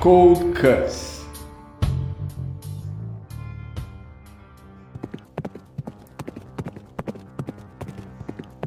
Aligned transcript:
Cold 0.00 0.54
Cuts. 0.54 1.26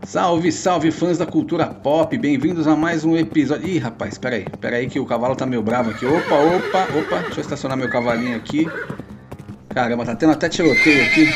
Salve, 0.04 0.52
salve 0.52 0.92
fãs 0.92 1.18
da 1.18 1.26
cultura 1.26 1.68
pop, 1.68 2.18
bem-vindos 2.18 2.68
a 2.68 2.76
mais 2.76 3.06
um 3.06 3.16
episódio. 3.16 3.66
Ih, 3.66 3.78
rapaz, 3.78 4.18
peraí, 4.18 4.46
peraí 4.60 4.90
que 4.90 5.00
o 5.00 5.06
cavalo 5.06 5.34
tá 5.34 5.46
meio 5.46 5.64
bravo 5.64 5.92
aqui. 5.92 6.06
Opa, 6.06 6.36
opa, 6.36 7.00
opa, 7.00 7.20
deixa 7.20 7.40
eu 7.40 7.42
estacionar 7.42 7.78
meu 7.78 7.90
cavalinho 7.90 8.36
aqui. 8.36 8.68
Caramba, 9.70 10.04
tá 10.04 10.14
tendo 10.14 10.34
até 10.34 10.50
tiroteio 10.50 11.06
aqui. 11.06 11.30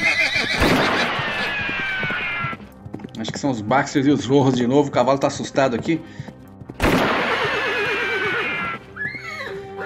Acho 3.17 3.31
que 3.31 3.39
são 3.39 3.49
os 3.49 3.61
Baxters 3.61 4.05
e 4.05 4.09
os 4.09 4.25
Rorros 4.25 4.55
de 4.55 4.67
novo, 4.67 4.89
o 4.89 4.91
cavalo 4.91 5.17
tá 5.17 5.27
assustado 5.27 5.73
aqui. 5.73 6.01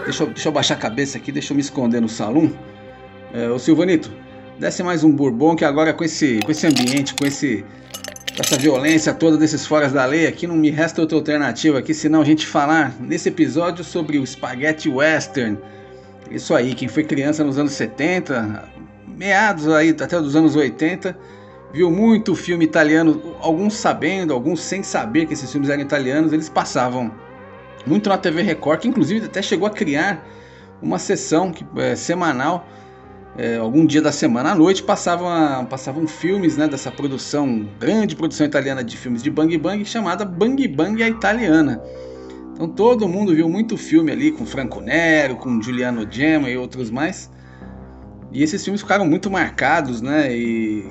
Deixa 0.10 0.24
eu, 0.24 0.28
deixa 0.28 0.48
eu 0.48 0.52
baixar 0.52 0.74
a 0.74 0.78
cabeça 0.78 1.20
aqui, 1.20 1.32
deixa 1.32 1.54
eu 1.54 1.56
me 1.56 1.62
esconder 1.62 2.02
no 2.02 2.10
salão. 2.10 2.52
É, 3.32 3.48
ô 3.48 3.60
Silvanito, 3.60 4.12
desce 4.58 4.82
mais 4.82 5.04
um 5.04 5.12
bourbon 5.12 5.56
que 5.56 5.64
agora 5.64 5.94
com 5.94 6.04
esse, 6.04 6.40
com 6.44 6.50
esse 6.50 6.66
ambiente, 6.66 7.14
com 7.14 7.28
esse 7.28 7.64
essa 8.40 8.58
violência 8.58 9.14
toda 9.14 9.38
desses 9.38 9.68
foras 9.68 9.92
da 9.94 10.04
lei, 10.06 10.26
aqui 10.26 10.48
não 10.48 10.56
me 10.56 10.72
resta 10.72 11.00
outra 11.00 11.16
alternativa 11.16 11.78
aqui 11.78 11.94
senão 11.94 12.22
a 12.22 12.26
gente 12.26 12.48
falar 12.48 12.96
nesse 13.00 13.30
episódio 13.30 13.84
sobre 13.84 14.18
o 14.18 14.26
spaghetti 14.26 14.90
western. 14.90 15.60
Isso 16.32 16.56
aí, 16.56 16.74
quem 16.74 16.88
foi 16.88 17.04
criança 17.04 17.44
nos 17.44 17.60
anos 17.60 17.74
70, 17.74 18.68
meados 19.08 19.68
aí 19.68 19.90
até 19.90 20.20
dos 20.20 20.36
anos 20.36 20.56
80, 20.56 21.16
viu 21.72 21.92
muito 21.92 22.34
filme 22.34 22.66
italiano, 22.66 23.36
alguns 23.42 23.76
sabendo, 23.76 24.34
alguns 24.34 24.60
sem 24.60 24.82
saber 24.82 25.28
que 25.28 25.34
esses 25.34 25.52
filmes 25.52 25.70
eram 25.70 25.84
italianos, 25.84 26.34
eles 26.34 26.50
passavam 26.50 27.12
muito 27.86 28.10
na 28.10 28.18
TV 28.18 28.42
Record, 28.42 28.82
que 28.82 28.88
inclusive 28.88 29.26
até 29.26 29.42
chegou 29.42 29.68
a 29.68 29.72
criar 29.72 30.26
uma 30.82 31.00
sessão 31.00 31.52
que, 31.52 31.66
é, 31.78 31.96
semanal 31.96 32.68
é, 33.38 33.58
algum 33.58 33.86
dia 33.86 34.02
da 34.02 34.12
semana 34.12 34.52
à 34.52 34.56
noite 34.56 34.84
passavam, 34.84 35.66
passavam 35.66 36.08
filmes 36.08 36.58
né, 36.58 36.68
dessa 36.68 36.92
produção, 36.92 37.68
grande 37.80 38.16
produção 38.16 38.46
italiana 38.46 38.84
de 38.84 38.98
filmes 38.98 39.24
de 39.24 39.30
Bang 39.30 39.56
Bang, 39.58 39.86
chamada 39.86 40.26
Bang 40.26 40.68
Bang 40.68 41.02
a 41.02 41.08
Italiana. 41.08 41.82
Então 42.54 42.68
todo 42.68 43.08
mundo 43.08 43.34
viu 43.34 43.48
muito 43.48 43.78
filme 43.78 44.12
ali 44.12 44.32
com 44.32 44.46
Franco 44.46 44.82
Nero, 44.82 45.38
com 45.38 45.62
Giuliano 45.62 46.06
Gemma 46.10 46.50
e 46.50 46.58
outros 46.58 46.92
mais. 46.92 47.32
E 48.32 48.44
esses 48.44 48.62
filmes 48.64 48.82
ficaram 48.82 49.06
muito 49.06 49.32
marcados, 49.32 50.02
né? 50.02 50.36
E 50.36 50.86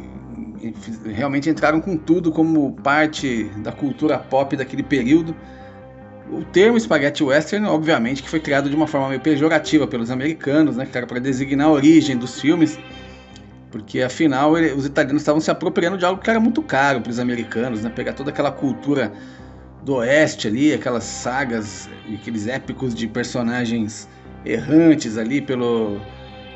realmente 1.05 1.51
entraram 1.51 1.81
com 1.81 1.97
tudo 1.97 2.33
como 2.33 2.73
parte 2.83 3.45
da 3.59 3.71
cultura 3.71 4.19
pop 4.19 4.57
daquele 4.57 4.83
período. 4.83 5.37
O 6.31 6.45
termo 6.45 6.79
spaghetti 6.79 7.25
western, 7.25 7.67
obviamente, 7.67 8.23
que 8.23 8.29
foi 8.29 8.39
criado 8.39 8.69
de 8.69 8.77
uma 8.77 8.87
forma 8.87 9.09
meio 9.09 9.21
pejorativa 9.21 9.87
pelos 9.87 10.11
americanos, 10.11 10.77
né, 10.77 10.87
era 10.93 11.07
para 11.07 11.19
designar 11.19 11.69
a 11.69 11.71
origem 11.71 12.17
dos 12.17 12.41
filmes, 12.41 12.79
porque 13.71 14.03
afinal 14.03 14.57
ele, 14.59 14.73
os 14.73 14.85
italianos 14.85 15.23
estavam 15.23 15.41
se 15.41 15.51
apropriando 15.51 15.97
de 15.97 16.05
algo 16.05 16.21
que 16.21 16.29
era 16.29 16.39
muito 16.39 16.63
caro 16.63 17.01
para 17.01 17.11
os 17.11 17.19
americanos, 17.19 17.83
né, 17.83 17.91
pegar 17.91 18.13
toda 18.13 18.31
aquela 18.31 18.51
cultura 18.53 19.13
do 19.83 19.95
oeste 19.95 20.49
ali, 20.49 20.73
aquelas 20.75 21.05
sagas, 21.05 21.89
aqueles 22.13 22.47
épicos 22.47 22.95
de 22.95 23.07
personagens 23.07 24.09
errantes 24.45 25.17
ali 25.17 25.41
pelo, 25.41 25.99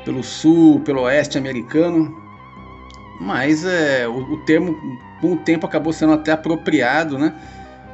pelo 0.05 0.23
sul, 0.23 0.81
pelo 0.81 1.01
oeste 1.01 1.37
americano. 1.37 2.15
Mas 3.19 3.65
é, 3.65 4.07
o, 4.07 4.33
o 4.33 4.37
termo, 4.45 4.77
com 5.21 5.33
o 5.33 5.37
tempo, 5.37 5.65
acabou 5.65 5.93
sendo 5.93 6.13
até 6.13 6.31
apropriado, 6.31 7.17
né? 7.17 7.33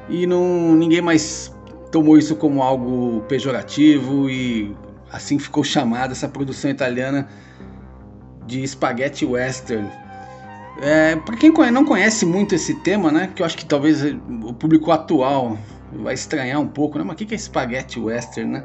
E 0.09 0.25
não, 0.25 0.75
ninguém 0.75 1.01
mais 1.01 1.53
tomou 1.91 2.17
isso 2.17 2.35
como 2.35 2.61
algo 2.61 3.21
pejorativo 3.27 4.29
e 4.29 4.75
assim 5.11 5.39
ficou 5.39 5.63
chamada 5.63 6.13
essa 6.13 6.27
produção 6.27 6.69
italiana 6.69 7.27
de 8.45 8.67
spaghetti 8.67 9.25
western. 9.25 9.89
É, 10.81 11.15
para 11.17 11.35
quem 11.35 11.51
não 11.71 11.83
conhece 11.83 12.25
muito 12.25 12.55
esse 12.55 12.73
tema, 12.75 13.11
né, 13.11 13.29
que 13.35 13.41
eu 13.41 13.45
acho 13.45 13.57
que 13.57 13.65
talvez 13.65 14.01
o 14.03 14.53
público 14.53 14.91
atual 14.91 15.57
vai 15.91 16.13
estranhar 16.13 16.59
um 16.59 16.67
pouco, 16.67 16.97
né, 16.97 17.03
mas 17.03 17.15
o 17.15 17.17
que 17.25 17.33
é 17.33 17.37
spaghetti 17.37 17.99
western, 17.99 18.51
né? 18.51 18.63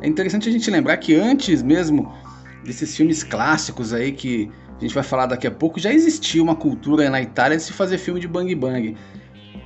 É 0.00 0.06
interessante 0.06 0.48
a 0.48 0.52
gente 0.52 0.70
lembrar 0.70 0.96
que 0.98 1.14
antes 1.14 1.62
mesmo 1.62 2.12
desses 2.64 2.96
filmes 2.96 3.24
clássicos 3.24 3.92
aí 3.92 4.12
que 4.12 4.50
a 4.78 4.80
gente 4.80 4.94
vai 4.94 5.02
falar 5.02 5.26
daqui 5.26 5.46
a 5.46 5.50
pouco, 5.50 5.80
já 5.80 5.92
existia 5.92 6.42
uma 6.42 6.54
cultura 6.54 7.08
na 7.08 7.20
Itália 7.20 7.56
de 7.56 7.62
se 7.62 7.72
fazer 7.72 7.98
filme 7.98 8.20
de 8.20 8.28
bang 8.28 8.54
bang. 8.54 8.96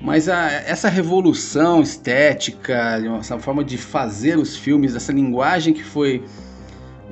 Mas 0.00 0.28
a, 0.28 0.50
essa 0.50 0.88
revolução 0.88 1.82
estética, 1.82 2.98
essa 3.18 3.38
forma 3.38 3.62
de 3.62 3.76
fazer 3.76 4.38
os 4.38 4.56
filmes, 4.56 4.96
essa 4.96 5.12
linguagem 5.12 5.74
que 5.74 5.84
foi 5.84 6.24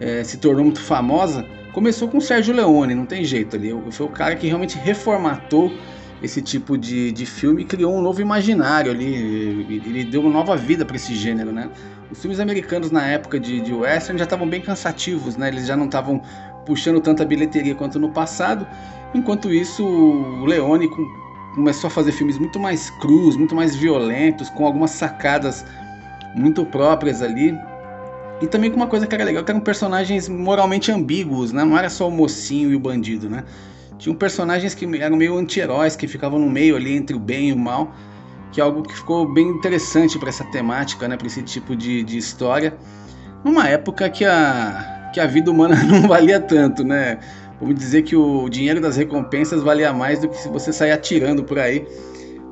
é, 0.01 0.25
se 0.25 0.39
tornou 0.39 0.65
muito 0.65 0.81
famosa, 0.81 1.45
começou 1.73 2.09
com 2.09 2.19
o 2.19 2.21
Sérgio 2.21 2.55
Leone, 2.55 2.95
não 2.95 3.05
tem 3.05 3.25
jeito 3.25 3.57
ali. 3.57 3.75
Foi 3.91 4.07
o 4.07 4.09
cara 4.09 4.35
que 4.37 4.47
realmente 4.47 4.79
reformatou 4.79 5.71
esse 6.23 6.41
tipo 6.41 6.77
de, 6.77 7.13
de 7.13 7.27
filme 7.27 7.63
e 7.63 7.65
criou 7.65 7.95
um 7.95 8.01
novo 8.01 8.21
imaginário 8.21 8.91
ali. 8.91 9.07
Ele 9.87 10.05
deu 10.05 10.23
uma 10.23 10.31
nova 10.31 10.57
vida 10.57 10.85
para 10.85 10.97
esse 10.97 11.15
gênero, 11.15 11.53
né? 11.53 11.69
Os 12.11 12.21
filmes 12.21 12.41
americanos 12.41 12.91
na 12.91 13.07
época 13.07 13.39
de, 13.39 13.61
de 13.61 13.73
western 13.73 14.19
já 14.19 14.25
estavam 14.25 14.49
bem 14.49 14.63
cansativos, 14.63 15.37
né? 15.37 15.49
Eles 15.49 15.67
já 15.67 15.77
não 15.77 15.85
estavam 15.85 16.23
puxando 16.65 17.01
tanta 17.01 17.25
bilheteria 17.25 17.75
quanto 17.75 17.99
no 17.99 18.11
passado. 18.11 18.67
Enquanto 19.15 19.53
isso, 19.53 19.85
o 19.85 20.45
Leone, 20.45 20.89
com 20.89 21.28
começou 21.55 21.89
a 21.89 21.91
fazer 21.91 22.13
filmes 22.13 22.39
muito 22.39 22.59
mais 22.59 22.91
crus, 22.91 23.37
muito 23.37 23.55
mais 23.55 23.75
violentos, 23.75 24.49
com 24.51 24.67
algumas 24.67 24.91
sacadas 24.93 25.65
muito 26.35 26.65
próprias 26.65 27.23
ali. 27.23 27.59
E 28.41 28.47
também 28.47 28.71
com 28.71 28.77
uma 28.77 28.87
coisa 28.87 29.07
que 29.07 29.15
era 29.15 29.25
legal, 29.25 29.43
que 29.43 29.51
eram 29.51 29.61
personagens 29.61 30.29
moralmente 30.29 30.93
ambíguos, 30.93 31.53
né? 31.53 31.65
Não 31.65 31.77
era 31.77 31.89
só 31.89 32.07
o 32.07 32.11
mocinho 32.11 32.71
e 32.71 32.77
o 32.77 32.81
bandido, 32.81 33.29
né? 33.29 33.43
Tinham 33.99 34.15
personagens 34.15 34.75
que 34.75 34.85
eram 35.01 35.17
meio 35.17 35.37
anti-heróis, 35.37 35.97
que 35.97 36.07
ficavam 36.07 36.39
no 36.39 36.49
meio 36.49 36.77
ali 36.77 36.97
entre 36.97 37.17
o 37.17 37.19
bem 37.19 37.49
e 37.49 37.53
o 37.53 37.59
mal, 37.59 37.93
que 38.53 38.61
é 38.61 38.65
algo 38.65 38.83
que 38.83 38.95
ficou 38.95 39.27
bem 39.27 39.49
interessante 39.49 40.19
para 40.19 40.29
essa 40.29 40.45
temática, 40.45 41.09
né? 41.09 41.17
Para 41.17 41.27
esse 41.27 41.43
tipo 41.43 41.75
de, 41.75 42.05
de 42.05 42.17
história. 42.17 42.77
Numa 43.45 43.69
época 43.69 44.09
que 44.09 44.25
a, 44.25 45.11
que 45.13 45.19
a 45.19 45.27
vida 45.27 45.51
humana 45.51 45.75
não 45.83 46.07
valia 46.07 46.39
tanto, 46.39 46.85
né? 46.85 47.19
Vamos 47.61 47.75
dizer 47.75 48.03
que 48.03 48.15
o 48.15 48.49
dinheiro 48.49 48.81
das 48.81 48.97
recompensas 48.97 49.63
valia 49.63 49.93
mais 49.93 50.21
do 50.21 50.29
que 50.29 50.37
se 50.37 50.49
você 50.49 50.73
sair 50.73 50.93
atirando 50.93 51.43
por 51.43 51.59
aí. 51.59 51.87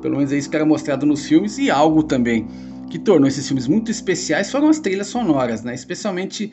Pelo 0.01 0.17
menos 0.17 0.31
é 0.31 0.37
isso 0.37 0.49
que 0.49 0.55
era 0.55 0.65
mostrado 0.65 1.05
nos 1.05 1.25
filmes. 1.25 1.57
E 1.57 1.71
algo 1.71 2.03
também 2.03 2.47
que 2.89 2.99
tornou 2.99 3.27
esses 3.27 3.45
filmes 3.47 3.67
muito 3.67 3.89
especiais 3.91 4.51
foram 4.51 4.69
as 4.69 4.79
trilhas 4.79 5.07
sonoras, 5.07 5.63
né? 5.63 5.73
Especialmente 5.73 6.51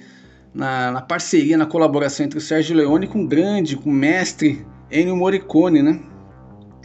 na, 0.53 0.93
na 0.93 1.01
parceria, 1.01 1.57
na 1.57 1.67
colaboração 1.67 2.25
entre 2.25 2.39
o 2.39 2.41
Sérgio 2.41 2.77
Leone 2.77 3.09
com 3.09 3.25
o 3.25 3.27
grande, 3.27 3.77
com 3.77 3.91
o 3.91 3.93
mestre 3.93 4.65
Ennio 4.91 5.17
Morricone, 5.17 5.83
né? 5.83 6.01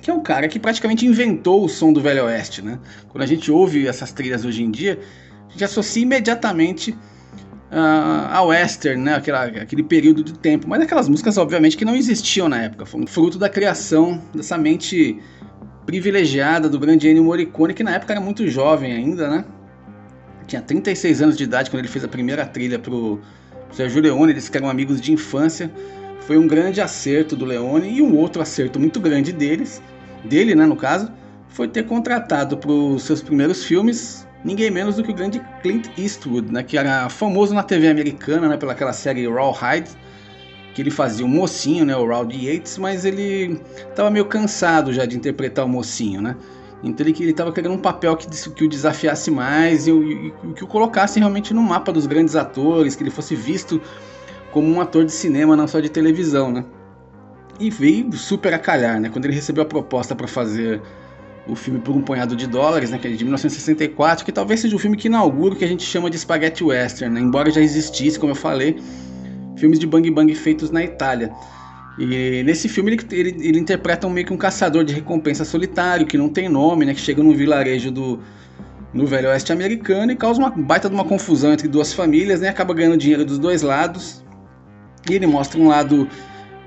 Que 0.02 0.10
é 0.10 0.14
um 0.14 0.22
cara 0.22 0.48
que 0.48 0.60
praticamente 0.60 1.06
inventou 1.06 1.64
o 1.64 1.70
som 1.70 1.94
do 1.94 2.02
Velho 2.02 2.26
Oeste, 2.26 2.64
né? 2.64 2.80
Quando 3.10 3.24
a 3.24 3.28
gente 3.28 3.52
ouve 3.52 3.88
essas 3.88 4.12
trilhas 4.12 4.44
hoje 4.44 4.64
em 4.64 4.72
dia, 4.72 5.00
a 5.48 5.52
gente 5.52 5.64
associa 5.64 6.02
imediatamente 6.02 6.98
uh, 7.72 8.28
a 8.32 8.44
western, 8.44 9.02
né? 9.02 9.16
Aquela, 9.16 9.46
aquele 9.46 9.84
período 9.84 10.24
de 10.24 10.34
tempo. 10.34 10.68
Mas 10.68 10.82
aquelas 10.82 11.08
músicas, 11.08 11.38
obviamente, 11.38 11.78
que 11.78 11.86
não 11.86 11.96
existiam 11.96 12.50
na 12.50 12.62
época. 12.62 12.86
Foi 12.86 13.02
um 13.02 13.08
fruto 13.08 13.38
da 13.38 13.50
criação 13.50 14.22
dessa 14.34 14.58
mente 14.58 15.20
privilegiada 15.86 16.70
do 16.70 16.80
grande 16.80 17.08
Ennio 17.08 17.24
Morricone, 17.24 17.74
que 17.74 17.84
na 17.84 17.96
época 17.96 18.14
era 18.14 18.22
muito 18.22 18.48
jovem 18.48 18.92
ainda, 18.94 19.30
né? 19.30 19.46
Tinha 20.46 20.62
36 20.62 21.22
anos 21.22 21.38
de 21.38 21.44
idade 21.44 21.70
quando 21.70 21.80
ele 21.80 21.88
fez 21.88 22.04
a 22.04 22.08
primeira 22.08 22.46
trilha 22.46 22.80
pro 22.80 23.20
Sérgio 23.72 24.02
Leone, 24.02 24.34
eles 24.34 24.50
que 24.50 24.58
eram 24.58 24.70
amigos 24.70 25.00
de 25.00 25.12
infância. 25.12 25.72
Foi 26.22 26.38
um 26.38 26.48
grande 26.48 26.82
acerto 26.82 27.36
do 27.36 27.46
Leone 27.46 27.90
e 27.90 28.02
um 28.02 28.16
outro 28.16 28.42
acerto 28.42 28.80
muito 28.80 29.00
grande 29.00 29.32
deles, 29.32 29.82
dele, 30.24 30.54
né, 30.54 30.66
no 30.66 30.76
caso, 30.76 31.12
foi 31.48 31.68
ter 31.68 31.84
contratado 31.86 32.58
para 32.58 32.72
os 32.72 33.04
seus 33.04 33.22
primeiros 33.22 33.64
filmes 33.64 34.28
ninguém 34.44 34.72
menos 34.72 34.96
do 34.96 35.04
que 35.04 35.12
o 35.12 35.14
grande 35.14 35.42
Clint 35.62 35.88
Eastwood, 35.98 36.52
né, 36.52 36.64
que 36.64 36.78
era 36.78 37.10
famoso 37.10 37.54
na 37.54 37.64
TV 37.64 37.88
americana, 37.88 38.48
né, 38.48 38.58
pela 38.58 38.72
aquela 38.72 38.94
série 38.94 39.28
Rawhide, 39.28 39.90
que 40.74 40.82
ele 40.82 40.92
fazia 40.92 41.26
o 41.26 41.30
mocinho, 41.30 41.86
né, 41.86 41.96
o 41.96 42.06
Rowdy 42.06 42.48
Yates, 42.48 42.78
mas 42.78 43.06
ele 43.06 43.60
estava 43.78 44.10
meio 44.10 44.26
cansado 44.26 44.94
já 44.94 45.06
de 45.06 45.18
interpretar 45.18 45.66
o 45.66 45.70
mocinho, 45.70 46.22
né? 46.22 46.36
Então 46.82 47.06
ele 47.06 47.30
estava 47.30 47.52
querendo 47.52 47.74
um 47.74 47.80
papel 47.80 48.16
que, 48.16 48.28
que 48.52 48.64
o 48.64 48.70
desafiasse 48.70 49.30
mais 49.30 49.88
e, 49.88 49.92
e, 49.92 50.28
e, 50.28 50.54
que 50.54 50.64
o 50.64 50.68
colocasse 50.68 51.20
realmente 51.20 51.54
no 51.54 51.62
mapa 51.62 51.92
dos 51.92 52.08
grandes 52.08 52.36
atores, 52.36 52.96
que 52.96 53.04
ele 53.04 53.10
fosse 53.10 53.36
visto 53.36 53.82
como 54.52 54.68
um 54.68 54.80
ator 54.80 55.04
de 55.04 55.12
cinema, 55.12 55.56
não 55.56 55.68
só 55.68 55.80
de 55.80 55.90
televisão, 55.90 56.52
né? 56.52 56.64
E 57.60 57.70
veio 57.70 58.14
super 58.14 58.54
a 58.54 58.60
calhar, 58.60 59.00
né? 59.00 59.10
Quando 59.10 59.26
ele 59.26 59.36
recebeu 59.36 59.64
a 59.64 59.66
proposta 59.66 60.16
para 60.16 60.28
fazer 60.28 60.82
o 61.50 61.56
filme 61.56 61.80
por 61.80 61.96
um 61.96 62.02
punhado 62.02 62.36
de 62.36 62.48
dólares, 62.48 62.92
né, 62.92 62.98
que 62.98 63.08
é 63.08 63.12
de 63.12 63.24
1964, 63.24 64.24
que 64.24 64.32
talvez 64.32 64.60
seja 64.60 64.76
o 64.76 64.80
filme 64.80 64.96
que 64.96 65.08
inaugura 65.08 65.54
o 65.54 65.58
que 65.58 65.66
a 65.66 65.68
gente 65.68 65.84
chama 65.84 66.10
de 66.10 66.18
spaghetti 66.18 66.64
western, 66.64 67.14
né? 67.14 67.22
embora 67.22 67.50
já 67.50 67.62
existisse, 67.62 68.20
como 68.20 68.32
eu 68.32 68.36
falei, 68.36 68.80
filmes 69.58 69.80
de 69.80 69.88
bang 69.88 70.10
bang 70.12 70.34
feitos 70.36 70.72
na 70.72 70.84
Itália. 70.84 71.32
E 71.98 72.44
nesse 72.44 72.70
filme 72.70 72.92
ele, 72.92 73.06
ele, 73.12 73.48
ele 73.48 73.60
interpreta 73.60 74.08
um, 74.08 74.10
meio 74.10 74.26
que 74.26 74.34
um 74.34 74.38
caçador 74.38 74.84
de 74.84 74.94
recompensa 74.94 75.44
solitário, 75.44 76.06
que 76.06 76.18
não 76.18 76.30
tem 76.30 76.48
nome, 76.48 76.86
né, 76.86 76.94
que 76.94 77.02
chega 77.02 77.22
num 77.22 77.34
vilarejo 77.34 77.92
do 77.92 78.20
no 78.92 79.06
velho 79.06 79.30
oeste 79.30 79.52
americano 79.52 80.12
e 80.12 80.16
causa 80.16 80.40
uma 80.40 80.50
baita 80.50 80.90
de 80.90 80.96
uma 80.96 81.04
confusão 81.04 81.54
entre 81.54 81.68
duas 81.68 81.94
famílias, 81.94 82.42
né, 82.42 82.50
acaba 82.50 82.74
ganhando 82.74 82.98
dinheiro 82.98 83.24
dos 83.24 83.38
dois 83.38 83.62
lados. 83.62 84.24
E 85.10 85.14
ele 85.14 85.28
mostra 85.28 85.60
um 85.60 85.68
lado 85.68 86.08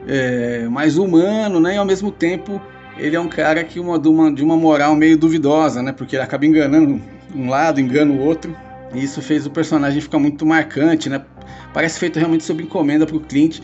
é, 0.07 0.69
mais 0.69 0.99
humano, 0.99 1.61
né, 1.61 1.75
e 1.75 1.79
ao 1.79 1.85
mesmo 1.85 2.11
tempo 2.13 2.61
ele 2.97 3.17
é 3.17 3.21
um 3.21 3.29
cara 3.29 3.65
que 3.65 3.81
uma, 3.81 3.99
de, 3.99 4.09
uma, 4.09 4.33
de 4.33 4.43
uma 4.43 4.57
moral 4.57 4.95
meio 4.95 5.17
duvidosa, 5.17 5.83
né? 5.83 5.93
Porque 5.93 6.17
ele 6.17 6.23
acaba 6.23 6.45
enganando 6.45 7.01
um 7.35 7.49
lado, 7.49 7.81
engana 7.81 8.13
o 8.13 8.21
outro. 8.21 8.55
E 8.95 9.03
isso 9.03 9.23
fez 9.23 9.47
o 9.47 9.51
personagem 9.51 10.01
ficar 10.01 10.19
muito 10.19 10.45
marcante, 10.45 11.09
né? 11.09 11.23
Parece 11.73 11.99
feito 11.99 12.19
realmente 12.19 12.45
sob 12.45 12.63
encomenda 12.63 13.07
para 13.07 13.17
o 13.17 13.21
Clint. 13.21 13.61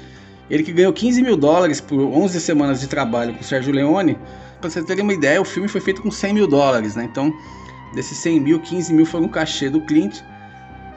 Ele 0.51 0.63
que 0.63 0.73
ganhou 0.73 0.93
15 0.93 1.23
mil 1.23 1.37
dólares 1.37 1.81
por 1.81 2.01
11 2.01 2.41
semanas 2.41 2.81
de 2.81 2.87
trabalho 2.87 3.35
com 3.35 3.41
o 3.41 3.45
Sérgio 3.45 3.73
Leone. 3.73 4.19
Para 4.61 4.71
você 4.71 4.83
ter 4.83 5.01
uma 5.01 5.13
ideia, 5.13 5.41
o 5.41 5.45
filme 5.45 5.69
foi 5.69 5.81
feito 5.81 6.01
com 6.01 6.11
100 6.11 6.33
mil 6.33 6.47
dólares, 6.47 6.97
né? 6.97 7.05
Então, 7.05 7.33
desses 7.95 8.17
100 8.19 8.41
mil, 8.41 8.61
15 8.61 8.95
mil 8.95 9.05
foram 9.05 9.27
o 9.27 9.29
cachê 9.29 9.69
do 9.69 9.83
Clint. 9.83 10.21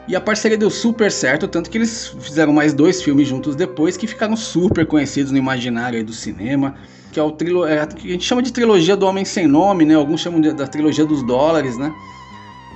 E 0.08 0.16
a 0.16 0.20
parceria 0.20 0.56
deu 0.56 0.70
super 0.70 1.12
certo, 1.12 1.46
tanto 1.46 1.70
que 1.70 1.78
eles 1.78 2.16
fizeram 2.18 2.52
mais 2.52 2.72
dois 2.72 3.02
filmes 3.02 3.28
juntos 3.28 3.54
depois 3.54 3.96
que 3.96 4.06
ficaram 4.06 4.36
super 4.36 4.84
conhecidos 4.86 5.30
no 5.30 5.38
imaginário 5.38 6.02
do 6.02 6.12
cinema 6.12 6.74
que 7.12 7.20
é 7.20 7.22
o 7.22 7.30
trilo, 7.30 7.66
é, 7.66 7.86
que 7.86 8.08
a 8.08 8.12
gente 8.12 8.24
chama 8.24 8.42
de 8.42 8.50
trilogia 8.50 8.96
do 8.96 9.06
Homem 9.06 9.24
Sem 9.24 9.46
Nome, 9.46 9.84
né? 9.84 9.94
Alguns 9.94 10.20
chamam 10.22 10.40
de, 10.40 10.52
da 10.52 10.66
trilogia 10.66 11.04
dos 11.04 11.22
dólares, 11.22 11.76
né? 11.76 11.94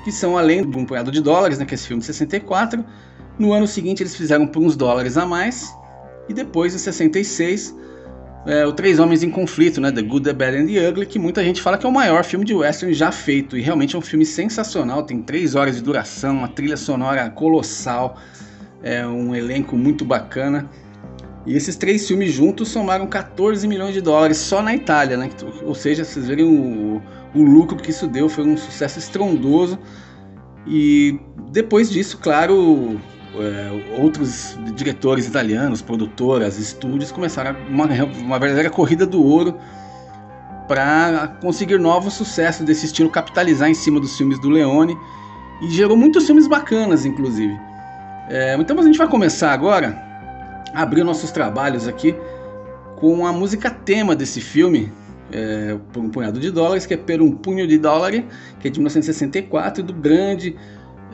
Que 0.04 0.12
são 0.12 0.36
além 0.36 0.68
de 0.68 0.76
um 0.76 0.84
punhado 0.84 1.10
de 1.10 1.22
dólares, 1.22 1.58
né? 1.58 1.64
Que 1.64 1.72
é 1.72 1.76
esse 1.76 1.86
filme 1.86 2.00
de 2.00 2.06
64. 2.06 2.84
No 3.38 3.52
ano 3.52 3.66
seguinte 3.66 4.02
eles 4.02 4.14
fizeram 4.14 4.46
por 4.46 4.62
uns 4.62 4.76
dólares 4.76 5.16
a 5.16 5.24
mais. 5.24 5.74
E 6.28 6.34
depois, 6.34 6.74
em 6.74 6.78
66, 6.78 7.74
é, 8.46 8.66
o 8.66 8.72
Três 8.72 8.98
Homens 8.98 9.22
em 9.22 9.30
Conflito, 9.30 9.80
né? 9.80 9.90
The 9.90 10.02
Good, 10.02 10.24
The 10.24 10.32
Bad 10.34 10.56
and 10.56 10.66
The 10.66 10.88
Ugly, 10.90 11.06
que 11.06 11.18
muita 11.18 11.42
gente 11.42 11.62
fala 11.62 11.78
que 11.78 11.86
é 11.86 11.88
o 11.88 11.92
maior 11.92 12.22
filme 12.22 12.44
de 12.44 12.54
western 12.54 12.92
já 12.92 13.10
feito. 13.10 13.56
E 13.56 13.62
realmente 13.62 13.96
é 13.96 13.98
um 13.98 14.02
filme 14.02 14.26
sensacional, 14.26 15.02
tem 15.02 15.22
três 15.22 15.54
horas 15.54 15.76
de 15.76 15.82
duração, 15.82 16.36
uma 16.36 16.48
trilha 16.48 16.76
sonora 16.76 17.28
colossal, 17.30 18.18
é 18.82 19.06
um 19.06 19.34
elenco 19.34 19.76
muito 19.76 20.04
bacana. 20.04 20.68
E 21.46 21.56
esses 21.56 21.76
três 21.76 22.06
filmes 22.06 22.32
juntos 22.32 22.68
somaram 22.68 23.06
14 23.06 23.68
milhões 23.68 23.94
de 23.94 24.00
dólares 24.00 24.36
só 24.36 24.60
na 24.60 24.74
Itália, 24.74 25.16
né? 25.16 25.30
Ou 25.62 25.76
seja, 25.76 26.04
vocês 26.04 26.26
verem 26.26 26.44
o, 26.44 27.00
o 27.32 27.42
lucro 27.42 27.76
que 27.76 27.90
isso 27.90 28.08
deu, 28.08 28.28
foi 28.28 28.44
um 28.44 28.56
sucesso 28.56 28.98
estrondoso. 28.98 29.78
E 30.66 31.20
depois 31.52 31.88
disso, 31.88 32.18
claro, 32.18 33.00
é, 33.36 34.00
outros 34.00 34.58
diretores 34.74 35.28
italianos, 35.28 35.80
produtoras, 35.80 36.58
estúdios 36.58 37.12
começaram 37.12 37.56
uma, 37.68 37.84
uma 37.84 38.38
verdadeira 38.40 38.68
corrida 38.68 39.06
do 39.06 39.22
ouro 39.22 39.56
para 40.66 41.28
conseguir 41.40 41.78
novos 41.78 42.14
sucessos 42.14 42.66
desse 42.66 42.86
estilo, 42.86 43.08
capitalizar 43.08 43.70
em 43.70 43.74
cima 43.74 44.00
dos 44.00 44.16
filmes 44.16 44.40
do 44.40 44.50
Leone 44.50 44.98
e 45.62 45.70
gerou 45.70 45.96
muitos 45.96 46.26
filmes 46.26 46.48
bacanas, 46.48 47.06
inclusive. 47.06 47.56
É, 48.28 48.56
então 48.58 48.76
a 48.76 48.82
gente 48.82 48.98
vai 48.98 49.06
começar 49.06 49.52
agora 49.52 50.05
abrir 50.74 51.04
nossos 51.04 51.30
trabalhos 51.30 51.86
aqui 51.88 52.14
com 52.96 53.26
a 53.26 53.32
música 53.32 53.70
tema 53.70 54.16
desse 54.16 54.40
filme, 54.40 54.92
é, 55.30 55.76
por 55.92 56.02
um 56.02 56.08
punhado 56.08 56.40
de 56.40 56.50
dólares, 56.50 56.86
que 56.86 56.94
é 56.94 56.96
Per 56.96 57.20
um 57.20 57.32
punho 57.32 57.66
de 57.66 57.78
dólar, 57.78 58.12
que 58.60 58.68
é 58.68 58.70
de 58.70 58.78
1964, 58.78 59.82
do 59.82 59.92
grande 59.92 60.56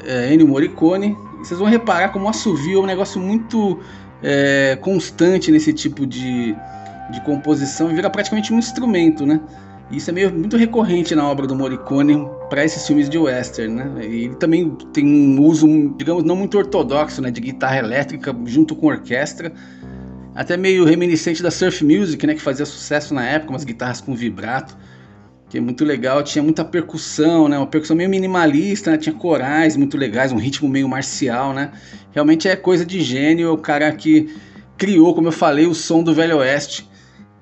é, 0.04 0.32
Ennio 0.32 0.46
Morricone. 0.46 1.16
E 1.40 1.44
vocês 1.44 1.58
vão 1.58 1.68
reparar 1.68 2.10
como 2.10 2.26
o 2.26 2.28
assovio 2.28 2.80
é 2.80 2.82
um 2.82 2.86
negócio 2.86 3.20
muito 3.20 3.80
é, 4.22 4.78
constante 4.80 5.50
nesse 5.50 5.72
tipo 5.72 6.06
de, 6.06 6.54
de 7.10 7.20
composição 7.22 7.90
e 7.90 7.94
vira 7.94 8.08
praticamente 8.08 8.52
um 8.52 8.58
instrumento, 8.58 9.26
né? 9.26 9.40
Isso 9.92 10.08
é 10.08 10.12
meio 10.12 10.32
muito 10.32 10.56
recorrente 10.56 11.14
na 11.14 11.28
obra 11.28 11.46
do 11.46 11.54
Morricone 11.54 12.26
para 12.48 12.64
esses 12.64 12.86
filmes 12.86 13.10
de 13.10 13.18
western, 13.18 13.74
né? 13.74 13.92
Ele 14.00 14.34
também 14.36 14.70
tem 14.90 15.04
um 15.04 15.42
uso, 15.42 15.66
digamos, 15.98 16.24
não 16.24 16.34
muito 16.34 16.56
ortodoxo, 16.56 17.20
né, 17.20 17.30
de 17.30 17.42
guitarra 17.42 17.76
elétrica 17.76 18.34
junto 18.46 18.74
com 18.74 18.86
orquestra, 18.86 19.52
até 20.34 20.56
meio 20.56 20.86
reminiscente 20.86 21.42
da 21.42 21.50
surf 21.50 21.84
music, 21.84 22.26
né, 22.26 22.34
que 22.34 22.40
fazia 22.40 22.64
sucesso 22.64 23.12
na 23.12 23.22
época, 23.22 23.52
umas 23.52 23.64
guitarras 23.64 24.00
com 24.00 24.14
vibrato, 24.14 24.74
que 25.50 25.58
é 25.58 25.60
muito 25.60 25.84
legal, 25.84 26.22
tinha 26.22 26.42
muita 26.42 26.64
percussão, 26.64 27.46
né, 27.46 27.58
uma 27.58 27.66
percussão 27.66 27.94
meio 27.94 28.08
minimalista, 28.08 28.92
né? 28.92 28.96
tinha 28.96 29.14
corais 29.14 29.76
muito 29.76 29.98
legais, 29.98 30.32
um 30.32 30.38
ritmo 30.38 30.70
meio 30.70 30.88
marcial, 30.88 31.52
né? 31.52 31.70
Realmente 32.12 32.48
é 32.48 32.56
coisa 32.56 32.86
de 32.86 33.02
gênio, 33.02 33.52
o 33.52 33.58
cara 33.58 33.92
que 33.92 34.34
criou, 34.78 35.14
como 35.14 35.28
eu 35.28 35.32
falei, 35.32 35.66
o 35.66 35.74
som 35.74 36.02
do 36.02 36.14
Velho 36.14 36.38
Oeste 36.38 36.90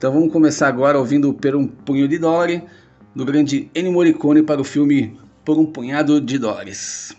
então 0.01 0.15
vamos 0.15 0.33
começar 0.33 0.67
agora 0.67 0.99
ouvindo 0.99 1.31
Per 1.35 1.55
um 1.55 1.67
Punho 1.67 2.09
de 2.09 2.17
Dólar, 2.17 2.63
do 3.15 3.23
grande 3.23 3.71
Ennio 3.75 3.93
Morricone 3.93 4.43
para 4.43 4.59
o 4.59 4.65
filme 4.65 5.21
Por 5.45 5.59
um 5.59 5.67
Punhado 5.67 6.23
de 6.23 6.39
Dólares. 6.39 7.15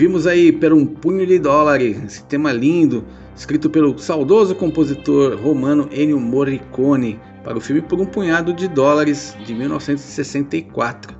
Ouvimos 0.00 0.26
aí 0.26 0.50
Per 0.50 0.72
um 0.72 0.86
punho 0.86 1.26
de 1.26 1.38
dólares, 1.38 2.02
esse 2.02 2.24
tema 2.24 2.50
lindo, 2.52 3.04
escrito 3.36 3.68
pelo 3.68 3.98
saudoso 3.98 4.54
compositor 4.54 5.38
romano 5.38 5.90
Ennio 5.92 6.18
Morricone 6.18 7.20
para 7.44 7.58
o 7.58 7.60
filme 7.60 7.82
Por 7.82 8.00
um 8.00 8.06
punhado 8.06 8.54
de 8.54 8.66
dólares 8.66 9.36
de 9.44 9.54
1964. 9.54 11.14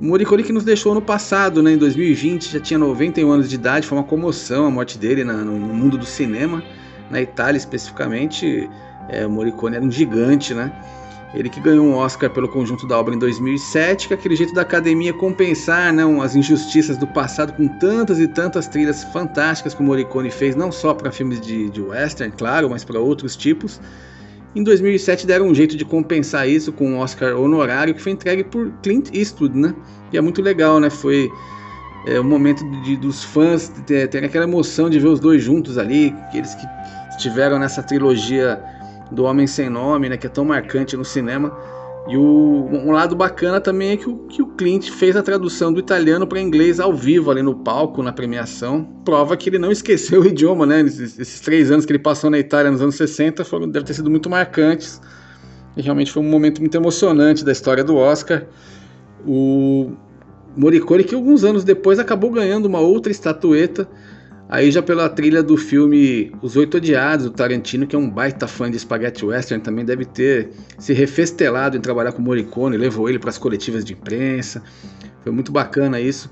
O 0.00 0.04
Morricone 0.04 0.42
que 0.42 0.52
nos 0.52 0.64
deixou 0.64 0.96
no 0.96 1.00
passado, 1.00 1.62
né, 1.62 1.74
em 1.74 1.76
2020, 1.76 2.50
já 2.50 2.58
tinha 2.58 2.76
91 2.76 3.30
anos 3.30 3.48
de 3.48 3.54
idade, 3.54 3.86
foi 3.86 3.96
uma 3.96 4.02
comoção 4.02 4.66
a 4.66 4.70
morte 4.70 4.98
dele 4.98 5.22
na, 5.22 5.34
no 5.34 5.52
mundo 5.52 5.96
do 5.96 6.04
cinema, 6.04 6.60
na 7.08 7.22
Itália 7.22 7.56
especificamente. 7.56 8.68
É, 9.08 9.24
o 9.24 9.30
Morricone 9.30 9.76
era 9.76 9.84
um 9.84 9.90
gigante, 9.92 10.54
né? 10.54 10.72
Ele 11.34 11.50
que 11.50 11.60
ganhou 11.60 11.84
um 11.84 11.94
Oscar 11.94 12.30
pelo 12.30 12.48
conjunto 12.48 12.86
da 12.86 12.98
obra 12.98 13.14
em 13.14 13.18
2007, 13.18 14.08
que 14.08 14.14
é 14.14 14.16
aquele 14.16 14.34
jeito 14.34 14.54
da 14.54 14.62
academia 14.62 15.12
compensar 15.12 15.92
né, 15.92 16.02
as 16.22 16.34
injustiças 16.34 16.96
do 16.96 17.06
passado 17.06 17.52
com 17.52 17.68
tantas 17.68 18.18
e 18.18 18.26
tantas 18.26 18.66
trilhas 18.66 19.04
fantásticas 19.04 19.74
que 19.74 19.80
o 19.82 19.84
Morricone 19.84 20.30
fez, 20.30 20.56
não 20.56 20.72
só 20.72 20.94
para 20.94 21.12
filmes 21.12 21.40
de, 21.40 21.68
de 21.68 21.82
western, 21.82 22.32
claro, 22.36 22.70
mas 22.70 22.82
para 22.82 22.98
outros 22.98 23.36
tipos. 23.36 23.78
Em 24.56 24.62
2007 24.62 25.26
deram 25.26 25.46
um 25.46 25.54
jeito 25.54 25.76
de 25.76 25.84
compensar 25.84 26.48
isso 26.48 26.72
com 26.72 26.92
um 26.92 26.98
Oscar 26.98 27.36
honorário 27.36 27.94
que 27.94 28.00
foi 28.00 28.12
entregue 28.12 28.42
por 28.44 28.72
Clint 28.82 29.14
Eastwood, 29.14 29.56
né? 29.56 29.74
E 30.10 30.16
é 30.16 30.20
muito 30.22 30.40
legal, 30.40 30.80
né? 30.80 30.88
Foi 30.88 31.30
é, 32.06 32.18
um 32.18 32.24
momento 32.24 32.64
de, 32.82 32.96
dos 32.96 33.22
fãs 33.22 33.68
ter, 33.86 34.08
ter 34.08 34.24
aquela 34.24 34.44
emoção 34.44 34.88
de 34.88 34.98
ver 34.98 35.08
os 35.08 35.20
dois 35.20 35.42
juntos 35.42 35.76
ali, 35.76 36.14
aqueles 36.26 36.54
que 36.54 36.66
estiveram 37.10 37.58
nessa 37.58 37.82
trilogia 37.82 38.58
do 39.10 39.24
Homem 39.24 39.46
Sem 39.46 39.68
Nome, 39.68 40.08
né, 40.08 40.16
que 40.16 40.26
é 40.26 40.30
tão 40.30 40.44
marcante 40.44 40.96
no 40.96 41.04
cinema. 41.04 41.56
E 42.08 42.16
o, 42.16 42.68
um 42.70 42.90
lado 42.90 43.14
bacana 43.14 43.60
também 43.60 43.90
é 43.90 43.96
que 43.96 44.08
o, 44.08 44.16
que 44.28 44.40
o 44.40 44.46
Clint 44.46 44.90
fez 44.90 45.14
a 45.14 45.22
tradução 45.22 45.70
do 45.70 45.78
italiano 45.78 46.26
para 46.26 46.40
inglês 46.40 46.80
ao 46.80 46.94
vivo 46.94 47.30
ali 47.30 47.42
no 47.42 47.54
palco, 47.54 48.02
na 48.02 48.12
premiação. 48.12 48.84
Prova 49.04 49.36
que 49.36 49.50
ele 49.50 49.58
não 49.58 49.70
esqueceu 49.70 50.22
o 50.22 50.26
idioma, 50.26 50.64
né? 50.64 50.80
Esses, 50.80 51.18
esses 51.18 51.40
três 51.40 51.70
anos 51.70 51.84
que 51.84 51.92
ele 51.92 51.98
passou 51.98 52.30
na 52.30 52.38
Itália 52.38 52.70
nos 52.70 52.80
anos 52.80 52.94
60 52.94 53.44
foram, 53.44 53.68
devem 53.68 53.86
ter 53.86 53.92
sido 53.92 54.10
muito 54.10 54.30
marcantes. 54.30 55.00
E 55.76 55.82
realmente 55.82 56.10
foi 56.10 56.22
um 56.22 56.28
momento 56.28 56.60
muito 56.60 56.74
emocionante 56.74 57.44
da 57.44 57.52
história 57.52 57.84
do 57.84 57.96
Oscar. 57.96 58.44
O 59.26 59.92
Morricone, 60.56 61.04
que 61.04 61.14
alguns 61.14 61.44
anos 61.44 61.62
depois 61.62 61.98
acabou 61.98 62.30
ganhando 62.30 62.66
uma 62.66 62.80
outra 62.80 63.12
estatueta 63.12 63.86
Aí 64.48 64.70
já 64.70 64.82
pela 64.82 65.08
trilha 65.10 65.42
do 65.42 65.58
filme 65.58 66.32
Os 66.40 66.56
Oito 66.56 66.78
Odiados, 66.78 67.26
do 67.26 67.30
Tarantino, 67.30 67.86
que 67.86 67.94
é 67.94 67.98
um 67.98 68.08
baita 68.08 68.46
fã 68.46 68.70
de 68.70 68.78
Spaghetti 68.78 69.26
Western, 69.26 69.62
também 69.62 69.84
deve 69.84 70.06
ter 70.06 70.48
se 70.78 70.94
refestelado 70.94 71.76
em 71.76 71.80
trabalhar 71.80 72.12
com 72.12 72.22
Morricone, 72.22 72.78
levou 72.78 73.10
ele 73.10 73.18
para 73.18 73.28
as 73.28 73.36
coletivas 73.36 73.84
de 73.84 73.92
imprensa. 73.92 74.62
Foi 75.22 75.30
muito 75.30 75.52
bacana 75.52 76.00
isso. 76.00 76.30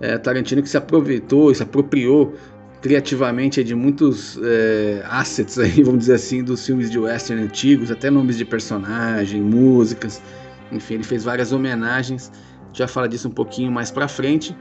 É, 0.00 0.16
Tarantino 0.16 0.62
que 0.62 0.68
se 0.68 0.78
aproveitou, 0.78 1.54
se 1.54 1.62
apropriou 1.62 2.34
criativamente 2.80 3.62
de 3.62 3.74
muitos 3.74 4.38
é, 4.42 5.02
assets 5.06 5.58
aí, 5.58 5.82
vamos 5.84 6.00
dizer 6.00 6.14
assim, 6.14 6.42
dos 6.42 6.64
filmes 6.64 6.90
de 6.90 6.98
western 6.98 7.42
antigos, 7.42 7.90
até 7.90 8.08
nomes 8.08 8.38
de 8.38 8.46
personagem, 8.46 9.42
músicas, 9.42 10.22
enfim, 10.72 10.94
ele 10.94 11.04
fez 11.04 11.22
várias 11.22 11.52
homenagens. 11.52 12.32
Já 12.72 12.88
fala 12.88 13.08
disso 13.08 13.28
um 13.28 13.32
pouquinho 13.32 13.70
mais 13.70 13.90
para 13.90 14.08
frente. 14.08 14.56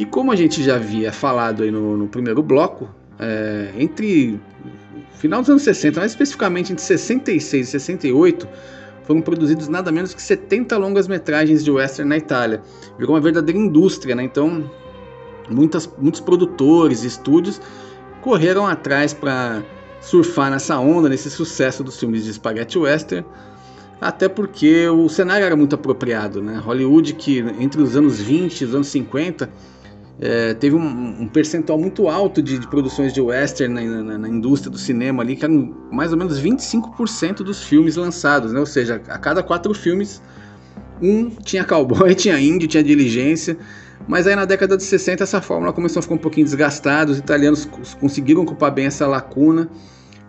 E 0.00 0.06
como 0.06 0.32
a 0.32 0.34
gente 0.34 0.62
já 0.62 0.76
havia 0.76 1.12
falado 1.12 1.62
aí 1.62 1.70
no, 1.70 1.94
no 1.94 2.08
primeiro 2.08 2.42
bloco, 2.42 2.88
é, 3.18 3.70
entre 3.76 4.40
final 5.18 5.42
dos 5.42 5.50
anos 5.50 5.62
60, 5.62 6.00
mais 6.00 6.12
especificamente 6.12 6.72
entre 6.72 6.82
66 6.82 7.68
e 7.68 7.70
68, 7.70 8.48
foram 9.02 9.20
produzidos 9.20 9.68
nada 9.68 9.92
menos 9.92 10.14
que 10.14 10.22
70 10.22 10.74
longas 10.78 11.06
metragens 11.06 11.62
de 11.62 11.70
western 11.70 12.08
na 12.08 12.16
Itália. 12.16 12.62
Virou 12.98 13.14
uma 13.14 13.20
verdadeira 13.20 13.60
indústria, 13.60 14.14
né? 14.14 14.22
Então, 14.22 14.70
muitas, 15.50 15.86
muitos 15.98 16.22
produtores, 16.22 17.04
estúdios 17.04 17.60
correram 18.22 18.66
atrás 18.66 19.12
para 19.12 19.62
surfar 20.00 20.50
nessa 20.50 20.78
onda, 20.78 21.10
nesse 21.10 21.28
sucesso 21.28 21.84
dos 21.84 22.00
filmes 22.00 22.24
de 22.24 22.32
spaghetti 22.32 22.78
western, 22.78 23.26
até 24.00 24.30
porque 24.30 24.88
o 24.88 25.10
cenário 25.10 25.44
era 25.44 25.54
muito 25.54 25.74
apropriado, 25.74 26.40
né? 26.40 26.56
Hollywood 26.56 27.12
que 27.12 27.40
entre 27.58 27.82
os 27.82 27.94
anos 27.94 28.18
20 28.18 28.62
e 28.62 28.64
os 28.64 28.74
anos 28.74 28.86
50 28.86 29.46
é, 30.22 30.52
teve 30.52 30.76
um, 30.76 31.22
um, 31.22 31.26
percentual 31.26 31.78
muito 31.78 32.06
alto 32.06 32.42
de, 32.42 32.58
de 32.58 32.66
produções 32.66 33.10
de 33.10 33.22
western 33.22 33.72
na, 33.72 34.02
na, 34.02 34.18
na, 34.18 34.28
indústria 34.28 34.70
do 34.70 34.76
cinema 34.76 35.22
ali, 35.22 35.34
que 35.34 35.44
eram 35.44 35.74
mais 35.90 36.12
ou 36.12 36.18
menos 36.18 36.38
25% 36.38 37.36
dos 37.36 37.64
filmes 37.64 37.96
lançados, 37.96 38.52
né? 38.52 38.60
Ou 38.60 38.66
seja, 38.66 39.00
a 39.08 39.16
cada 39.16 39.42
quatro 39.42 39.72
filmes, 39.72 40.20
um 41.00 41.30
tinha 41.30 41.64
cowboy, 41.64 42.12
tinha 42.14 42.38
índio, 42.38 42.68
tinha 42.68 42.82
diligência. 42.82 43.56
Mas 44.06 44.26
aí 44.26 44.36
na 44.36 44.44
década 44.44 44.76
de 44.76 44.82
60 44.82 45.24
essa 45.24 45.40
fórmula 45.40 45.72
começou 45.72 46.00
a 46.00 46.02
ficar 46.02 46.16
um 46.16 46.18
pouquinho 46.18 46.44
desgastada, 46.44 47.12
os 47.12 47.18
italianos 47.18 47.66
conseguiram 47.98 48.42
ocupar 48.42 48.70
bem 48.70 48.86
essa 48.86 49.06
lacuna, 49.06 49.70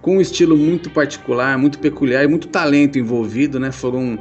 com 0.01 0.17
um 0.17 0.21
estilo 0.21 0.55
muito 0.55 0.89
particular, 0.89 1.57
muito 1.57 1.79
peculiar 1.79 2.23
e 2.23 2.27
muito 2.27 2.47
talento 2.47 2.97
envolvido, 2.97 3.59
né? 3.59 3.73
Foram 3.73 4.17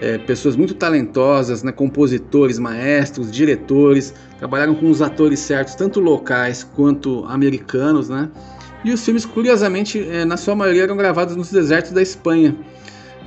é, 0.00 0.16
pessoas 0.18 0.56
muito 0.56 0.74
talentosas, 0.74 1.62
né, 1.62 1.70
compositores, 1.70 2.58
maestros, 2.58 3.30
diretores, 3.30 4.14
trabalharam 4.38 4.74
com 4.74 4.90
os 4.90 5.02
atores 5.02 5.40
certos, 5.40 5.74
tanto 5.74 6.00
locais 6.00 6.64
quanto 6.64 7.24
americanos, 7.26 8.08
né? 8.08 8.30
E 8.82 8.92
os 8.92 9.04
filmes, 9.04 9.26
curiosamente, 9.26 10.02
é, 10.08 10.24
na 10.24 10.38
sua 10.38 10.56
maioria 10.56 10.84
eram 10.84 10.96
gravados 10.96 11.36
nos 11.36 11.50
desertos 11.50 11.92
da 11.92 12.00
Espanha, 12.00 12.56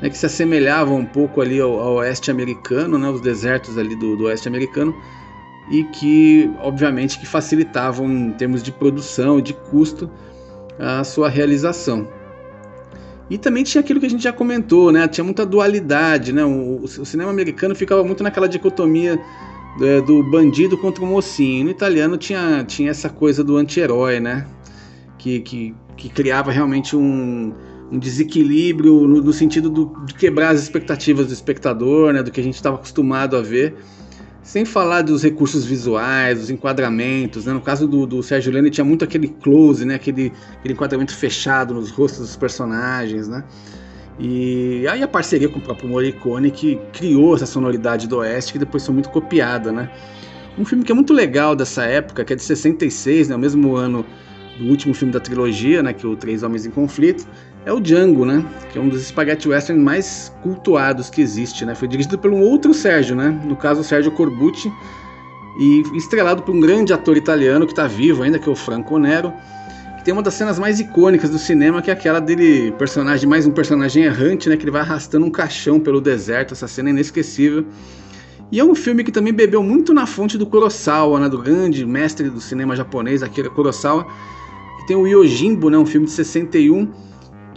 né, 0.01 0.09
que 0.09 0.17
se 0.17 0.25
assemelhavam 0.25 0.97
um 0.97 1.05
pouco 1.05 1.41
ali 1.41 1.59
ao, 1.59 1.79
ao 1.79 1.93
oeste 1.95 2.31
americano, 2.31 2.97
né, 2.97 3.07
os 3.07 3.21
desertos 3.21 3.77
ali 3.77 3.95
do, 3.95 4.17
do 4.17 4.23
oeste 4.23 4.47
americano, 4.47 4.95
e 5.69 5.83
que, 5.83 6.49
obviamente, 6.59 7.19
que 7.19 7.27
facilitavam 7.27 8.11
em 8.11 8.31
termos 8.31 8.63
de 8.63 8.71
produção 8.71 9.37
e 9.37 9.41
de 9.43 9.53
custo 9.53 10.09
a 10.79 11.03
sua 11.03 11.29
realização. 11.29 12.07
E 13.33 13.37
também 13.39 13.63
tinha 13.63 13.81
aquilo 13.81 13.99
que 13.99 14.05
a 14.05 14.09
gente 14.09 14.21
já 14.21 14.31
comentou, 14.31 14.91
né? 14.91 15.07
Tinha 15.07 15.23
muita 15.23 15.43
dualidade, 15.43 16.31
né? 16.31 16.45
O, 16.45 16.83
o 16.83 16.87
cinema 16.87 17.31
americano 17.31 17.73
ficava 17.73 18.03
muito 18.03 18.21
naquela 18.21 18.47
dicotomia 18.47 19.19
é, 19.81 20.01
do 20.01 20.21
bandido 20.29 20.77
contra 20.77 21.03
o 21.03 21.07
mocinho. 21.07 21.65
No 21.65 21.71
italiano 21.71 22.15
tinha, 22.15 22.63
tinha 22.63 22.91
essa 22.91 23.09
coisa 23.09 23.43
do 23.43 23.57
anti-herói, 23.57 24.19
né? 24.19 24.45
Que, 25.17 25.39
que, 25.39 25.73
que, 25.97 26.09
criava 26.09 26.51
realmente 26.51 26.95
um, 26.95 27.51
um 27.91 27.97
desequilíbrio 27.97 29.07
no, 29.07 29.19
no 29.19 29.33
sentido 29.33 29.67
do, 29.67 30.05
de 30.05 30.13
quebrar 30.13 30.49
as 30.49 30.61
expectativas 30.61 31.25
do 31.25 31.33
espectador, 31.33 32.13
né? 32.13 32.21
Do 32.21 32.29
que 32.29 32.39
a 32.39 32.43
gente 32.43 32.53
estava 32.53 32.75
acostumado 32.75 33.35
a 33.35 33.41
ver. 33.41 33.75
Sem 34.43 34.65
falar 34.65 35.03
dos 35.03 35.23
recursos 35.23 35.63
visuais, 35.63 36.37
dos 36.37 36.49
enquadramentos, 36.49 37.45
né? 37.45 37.53
No 37.53 37.61
caso 37.61 37.87
do, 37.87 38.05
do 38.05 38.21
Sérgio 38.21 38.51
Leone 38.51 38.69
tinha 38.69 38.83
muito 38.83 39.05
aquele 39.05 39.29
close, 39.29 39.85
né? 39.85 39.95
Aquele, 39.95 40.33
aquele 40.59 40.73
enquadramento 40.73 41.15
fechado 41.15 41.73
nos 41.73 41.89
rostos 41.89 42.19
dos 42.19 42.35
personagens, 42.35 43.29
né? 43.29 43.45
E 44.19 44.85
aí 44.87 45.01
a 45.01 45.07
parceria 45.07 45.47
com 45.47 45.59
o 45.59 45.61
próprio 45.61 45.89
Morricone 45.89 46.51
que 46.51 46.77
criou 46.91 47.35
essa 47.35 47.45
sonoridade 47.45 48.07
do 48.07 48.17
Oeste 48.17 48.53
que 48.53 48.59
depois 48.59 48.85
foi 48.85 48.93
muito 48.93 49.09
copiada, 49.09 49.71
né? 49.71 49.89
Um 50.57 50.65
filme 50.65 50.83
que 50.83 50.91
é 50.91 50.95
muito 50.95 51.13
legal 51.13 51.55
dessa 51.55 51.85
época, 51.85 52.25
que 52.25 52.33
é 52.33 52.35
de 52.35 52.43
66, 52.43 53.29
né? 53.29 53.35
O 53.35 53.39
mesmo 53.39 53.75
ano 53.77 54.05
do 54.59 54.65
último 54.65 54.93
filme 54.93 55.13
da 55.13 55.21
trilogia, 55.21 55.81
né? 55.81 55.93
Que 55.93 56.05
é 56.05 56.09
o 56.09 56.17
Três 56.17 56.43
Homens 56.43 56.65
em 56.65 56.69
Conflito 56.69 57.25
é 57.65 57.71
o 57.71 57.79
Django, 57.79 58.25
né? 58.25 58.45
Que 58.71 58.77
é 58.77 58.81
um 58.81 58.89
dos 58.89 59.01
spaghetti 59.03 59.47
western 59.47 59.81
mais 59.81 60.33
cultuados 60.41 61.09
que 61.09 61.21
existe, 61.21 61.65
né? 61.65 61.75
Foi 61.75 61.87
dirigido 61.87 62.17
por 62.17 62.31
um 62.31 62.41
outro 62.41 62.73
Sérgio, 62.73 63.15
né? 63.15 63.29
No 63.45 63.55
caso, 63.55 63.83
Sérgio 63.83 64.11
Corbucci, 64.11 64.71
e 65.59 65.83
estrelado 65.95 66.43
por 66.43 66.53
um 66.53 66.59
grande 66.59 66.93
ator 66.93 67.15
italiano 67.15 67.65
que 67.65 67.71
está 67.71 67.87
vivo 67.87 68.23
ainda, 68.23 68.39
que 68.39 68.49
é 68.49 68.51
o 68.51 68.55
Franco 68.55 68.97
Nero, 68.97 69.31
que 69.97 70.03
tem 70.03 70.13
uma 70.13 70.21
das 70.23 70.33
cenas 70.33 70.59
mais 70.59 70.79
icônicas 70.79 71.29
do 71.29 71.37
cinema, 71.37 71.81
que 71.81 71.89
é 71.89 71.93
aquela 71.93 72.19
dele, 72.19 72.71
personagem, 72.73 73.29
mais 73.29 73.45
um 73.45 73.51
personagem 73.51 74.03
errante, 74.03 74.49
né? 74.49 74.57
Que 74.57 74.63
ele 74.63 74.71
vai 74.71 74.81
arrastando 74.81 75.25
um 75.25 75.31
caixão 75.31 75.79
pelo 75.79 76.01
deserto, 76.01 76.53
essa 76.53 76.67
cena 76.67 76.89
é 76.89 76.91
inesquecível. 76.91 77.65
E 78.51 78.59
é 78.59 78.63
um 78.63 78.75
filme 78.75 79.03
que 79.03 79.11
também 79.11 79.33
bebeu 79.33 79.63
muito 79.63 79.93
na 79.93 80.05
fonte 80.05 80.37
do 80.37 80.45
Kurosawa, 80.45 81.19
né? 81.19 81.29
Do 81.29 81.39
grande 81.39 81.85
mestre 81.85 82.29
do 82.29 82.41
cinema 82.41 82.75
japonês, 82.75 83.23
Akira 83.23 83.49
Kurosawa, 83.49 84.05
que 84.79 84.87
tem 84.87 84.95
o 84.97 85.07
Yojimbo, 85.07 85.69
né? 85.69 85.77
Um 85.77 85.85
filme 85.85 86.05
de 86.05 86.11
61, 86.11 86.91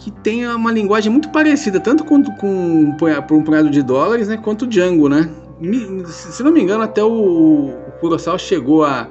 que 0.07 0.11
tem 0.13 0.47
uma 0.47 0.71
linguagem 0.71 1.11
muito 1.11 1.31
parecida, 1.31 1.81
tanto 1.81 2.05
com, 2.05 2.23
com 2.23 2.97
por 3.27 3.37
um 3.37 3.43
punhado 3.43 3.69
de 3.69 3.83
dólares, 3.83 4.29
né, 4.29 4.37
quanto 4.37 4.63
o 4.63 4.67
Django, 4.69 5.09
né? 5.09 5.29
Se 6.07 6.45
não 6.45 6.53
me 6.53 6.63
engano, 6.63 6.85
até 6.85 7.03
o, 7.03 7.09
o 7.11 8.39
chegou 8.39 8.85
a, 8.85 9.09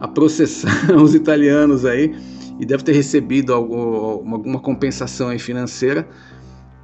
a 0.00 0.06
processar 0.06 0.70
os 0.94 1.16
italianos 1.16 1.84
aí 1.84 2.14
e 2.60 2.64
deve 2.64 2.84
ter 2.84 2.92
recebido 2.92 3.52
alguma, 3.52 4.60
compensação 4.60 5.30
financeira, 5.40 6.06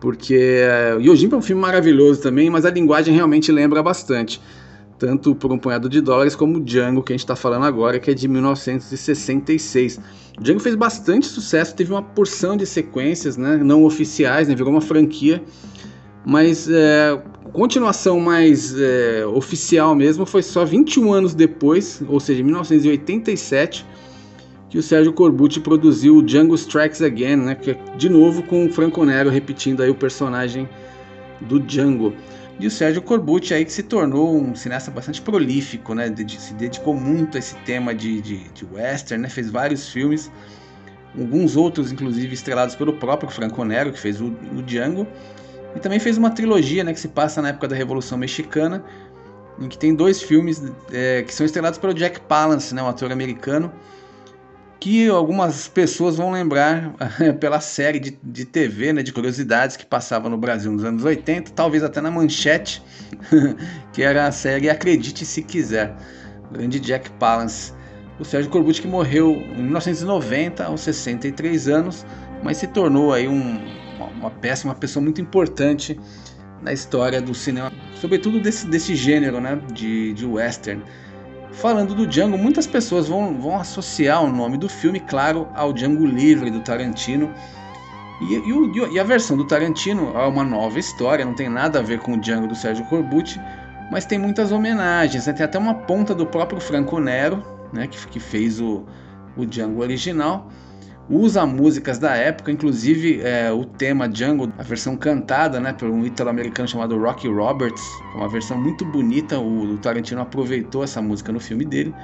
porque 0.00 0.62
uh, 0.96 1.00
Yojimbo 1.00 1.36
é 1.36 1.38
um 1.38 1.42
filme 1.42 1.62
maravilhoso 1.62 2.20
também, 2.20 2.50
mas 2.50 2.64
a 2.64 2.70
linguagem 2.70 3.14
realmente 3.14 3.52
lembra 3.52 3.80
bastante 3.80 4.40
tanto 4.98 5.34
por 5.34 5.52
um 5.52 5.58
punhado 5.58 5.88
de 5.88 6.00
dólares 6.00 6.34
como 6.34 6.58
o 6.58 6.60
Django 6.60 7.02
que 7.02 7.12
a 7.12 7.14
gente 7.14 7.24
está 7.24 7.36
falando 7.36 7.64
agora, 7.64 7.98
que 7.98 8.10
é 8.10 8.14
de 8.14 8.26
1966. 8.28 10.00
O 10.38 10.42
Django 10.42 10.60
fez 10.60 10.74
bastante 10.74 11.26
sucesso, 11.26 11.74
teve 11.74 11.92
uma 11.92 12.02
porção 12.02 12.56
de 12.56 12.66
sequências 12.66 13.36
né, 13.36 13.56
não 13.56 13.84
oficiais, 13.84 14.48
né, 14.48 14.54
virou 14.54 14.70
uma 14.70 14.80
franquia, 14.80 15.42
Mas 16.24 16.68
é, 16.68 17.18
continuação 17.52 18.20
mais 18.20 18.78
é, 18.78 19.24
oficial 19.26 19.94
mesmo 19.94 20.26
foi 20.26 20.42
só 20.42 20.64
21 20.64 21.12
anos 21.12 21.34
depois, 21.34 22.02
ou 22.08 22.20
seja, 22.20 22.40
em 22.40 22.44
1987, 22.44 23.86
que 24.68 24.76
o 24.76 24.82
Sérgio 24.82 25.12
Corbucci 25.12 25.60
produziu 25.60 26.16
o 26.16 26.22
Django 26.22 26.54
Strikes 26.54 27.00
Again, 27.00 27.36
né, 27.36 27.54
que 27.54 27.70
é 27.70 27.78
de 27.96 28.08
novo 28.08 28.42
com 28.42 28.66
o 28.66 28.72
Franco 28.72 29.04
Nero 29.04 29.30
repetindo 29.30 29.82
aí 29.82 29.88
o 29.88 29.94
personagem 29.94 30.68
do 31.40 31.60
Django. 31.60 32.12
E 32.58 32.66
o 32.66 32.70
Sérgio 32.70 33.02
Corbucci 33.02 33.52
aí 33.52 33.64
que 33.64 33.72
se 33.72 33.82
tornou 33.82 34.34
um 34.34 34.54
cineasta 34.54 34.90
bastante 34.90 35.20
prolífico, 35.20 35.94
né, 35.94 36.12
se 36.38 36.54
dedicou 36.54 36.94
muito 36.94 37.36
a 37.36 37.38
esse 37.38 37.54
tema 37.56 37.94
de, 37.94 38.20
de, 38.22 38.48
de 38.48 38.64
western, 38.64 39.22
né, 39.22 39.28
fez 39.28 39.50
vários 39.50 39.88
filmes, 39.88 40.30
alguns 41.18 41.54
outros 41.54 41.92
inclusive 41.92 42.32
estrelados 42.32 42.75
pelo 42.75 42.94
próprio 42.94 43.28
Franco 43.30 43.62
Nero, 43.62 43.92
que 43.92 43.98
fez 43.98 44.22
o, 44.22 44.34
o 44.56 44.62
Django, 44.62 45.06
e 45.75 45.80
também 45.80 45.98
fez 45.98 46.16
uma 46.16 46.30
trilogia 46.30 46.82
né, 46.82 46.94
que 46.94 47.00
se 47.00 47.08
passa 47.08 47.42
na 47.42 47.50
época 47.50 47.68
da 47.68 47.76
Revolução 47.76 48.16
Mexicana, 48.16 48.82
em 49.58 49.68
que 49.68 49.76
tem 49.76 49.94
dois 49.94 50.22
filmes 50.22 50.62
é, 50.90 51.22
que 51.22 51.34
são 51.34 51.44
estrelados 51.44 51.78
pelo 51.78 51.92
Jack 51.92 52.20
Palance, 52.22 52.75
né, 52.75 52.82
um 52.82 52.88
ator 52.88 53.12
americano, 53.12 53.70
que 54.86 55.08
algumas 55.08 55.66
pessoas 55.66 56.16
vão 56.16 56.30
lembrar 56.30 56.94
pela 57.40 57.60
série 57.60 57.98
de, 57.98 58.16
de 58.22 58.44
TV, 58.44 58.92
né, 58.92 59.02
de 59.02 59.12
curiosidades 59.12 59.76
que 59.76 59.84
passava 59.84 60.28
no 60.28 60.38
Brasil 60.38 60.70
nos 60.70 60.84
anos 60.84 61.02
80, 61.02 61.50
talvez 61.56 61.82
até 61.82 62.00
na 62.00 62.08
manchete, 62.08 62.80
que 63.92 64.00
era 64.00 64.28
a 64.28 64.30
série 64.30 64.70
Acredite 64.70 65.26
Se 65.26 65.42
Quiser, 65.42 65.92
grande 66.52 66.78
Jack 66.78 67.10
Palance. 67.18 67.72
O 68.20 68.24
Sérgio 68.24 68.48
Corbucci 68.48 68.80
que 68.80 68.86
morreu 68.86 69.32
em 69.32 69.60
1990, 69.64 70.64
aos 70.64 70.82
63 70.82 71.66
anos, 71.66 72.06
mas 72.44 72.58
se 72.58 72.68
tornou 72.68 73.12
aí 73.12 73.26
um, 73.26 73.60
uma 74.20 74.30
péssima 74.30 74.72
pessoa 74.72 75.02
muito 75.02 75.20
importante 75.20 75.98
na 76.62 76.72
história 76.72 77.20
do 77.20 77.34
cinema, 77.34 77.72
sobretudo 78.00 78.38
desse, 78.38 78.64
desse 78.68 78.94
gênero 78.94 79.40
né, 79.40 79.60
de, 79.74 80.12
de 80.12 80.24
western. 80.24 80.80
Falando 81.52 81.94
do 81.94 82.06
Django, 82.06 82.36
muitas 82.36 82.66
pessoas 82.66 83.08
vão, 83.08 83.40
vão 83.40 83.56
associar 83.56 84.22
o 84.22 84.30
nome 84.30 84.58
do 84.58 84.68
filme, 84.68 85.00
claro, 85.00 85.48
ao 85.54 85.72
Django 85.72 86.04
Livre 86.04 86.50
do 86.50 86.60
Tarantino. 86.60 87.32
E, 88.21 88.34
e, 88.34 88.94
e, 88.94 89.00
a 89.00 89.04
versão 89.04 89.36
do 89.36 89.47
Tarantino 89.47 90.12
é 90.16 90.26
uma 90.26 90.44
nova 90.44 90.78
história, 90.78 91.25
não 91.25 91.34
tem 91.34 91.49
nada 91.49 91.78
a 91.78 91.82
ver 91.82 92.00
com 92.00 92.14
o 92.14 92.21
Django 92.21 92.47
do 92.47 92.54
Sérgio 92.54 92.84
Corbucci, 92.86 93.40
mas 93.90 94.04
tem 94.04 94.18
muitas 94.18 94.52
homenagens. 94.52 95.26
Né? 95.26 95.32
Tem 95.32 95.44
até 95.44 95.58
uma 95.58 95.75
ponta 95.75 96.14
do 96.14 96.26
próprio 96.26 96.60
Franco 96.60 96.99
Nero, 96.99 97.42
né, 97.73 97.86
que, 97.86 98.06
que 98.06 98.21
fez 98.21 98.60
o, 98.60 98.84
o 99.36 99.44
Django 99.44 99.80
original 99.80 100.50
usa 101.08 101.47
músicas 101.47 101.99
da 101.99 102.16
época, 102.16 102.50
inclusive 102.50 103.21
é, 103.23 103.50
o 103.52 103.64
tema 103.64 104.08
Django, 104.08 104.52
a 104.58 104.62
versão 104.62 104.97
cantada 104.97 105.60
né, 105.60 105.73
por 105.73 105.88
um 105.88 106.04
italo-americano 106.04 106.69
chamado 106.69 106.99
Rocky 106.99 107.28
Roberts, 107.28 107.82
uma 108.14 108.28
versão 108.28 108.60
muito 108.60 108.84
bonita. 108.84 109.38
O, 109.38 109.75
o, 109.75 109.78
Tarantino 109.78 110.21
aproveitou 110.21 110.82
essa 110.82 111.00
música 111.00 111.32
no 111.32 111.38
filme 111.40 111.64
dele. 111.64 111.95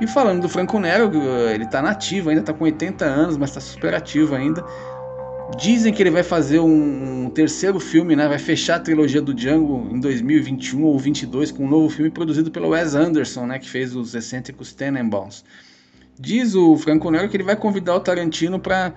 E 0.00 0.06
falando 0.06 0.42
do 0.42 0.48
Franco 0.48 0.78
Nero, 0.80 1.10
ele 1.52 1.64
está 1.64 1.82
nativo, 1.82 2.30
ainda 2.30 2.40
está 2.40 2.52
com 2.52 2.64
80 2.64 3.04
anos, 3.04 3.36
mas 3.36 3.50
está 3.50 3.60
super 3.60 3.94
ativo 3.94 4.34
ainda. 4.34 4.64
Dizem 5.58 5.92
que 5.92 6.02
ele 6.02 6.10
vai 6.10 6.22
fazer 6.22 6.58
um, 6.58 7.24
um, 7.24 7.30
terceiro 7.30 7.78
filme, 7.78 8.16
né? 8.16 8.26
Vai 8.26 8.38
fechar 8.38 8.76
a 8.76 8.80
trilogia 8.80 9.20
do 9.20 9.34
Django 9.34 9.88
em 9.90 10.00
2021 10.00 10.84
ou 10.84 10.92
2022 10.92 11.50
com 11.50 11.64
um 11.64 11.68
novo 11.68 11.90
filme 11.90 12.10
produzido 12.10 12.50
pelo 12.50 12.68
Wes 12.68 12.94
Anderson, 12.94 13.46
né? 13.46 13.58
Que 13.58 13.68
fez 13.68 13.94
os 13.94 14.14
excêntricos 14.14 14.72
Tenenbaums. 14.72 15.44
Diz 16.20 16.54
o 16.54 16.76
Franco 16.76 17.10
Nero 17.10 17.30
que 17.30 17.36
ele 17.36 17.44
vai 17.44 17.56
convidar 17.56 17.94
o 17.94 18.00
Tarantino 18.00 18.60
para 18.60 18.92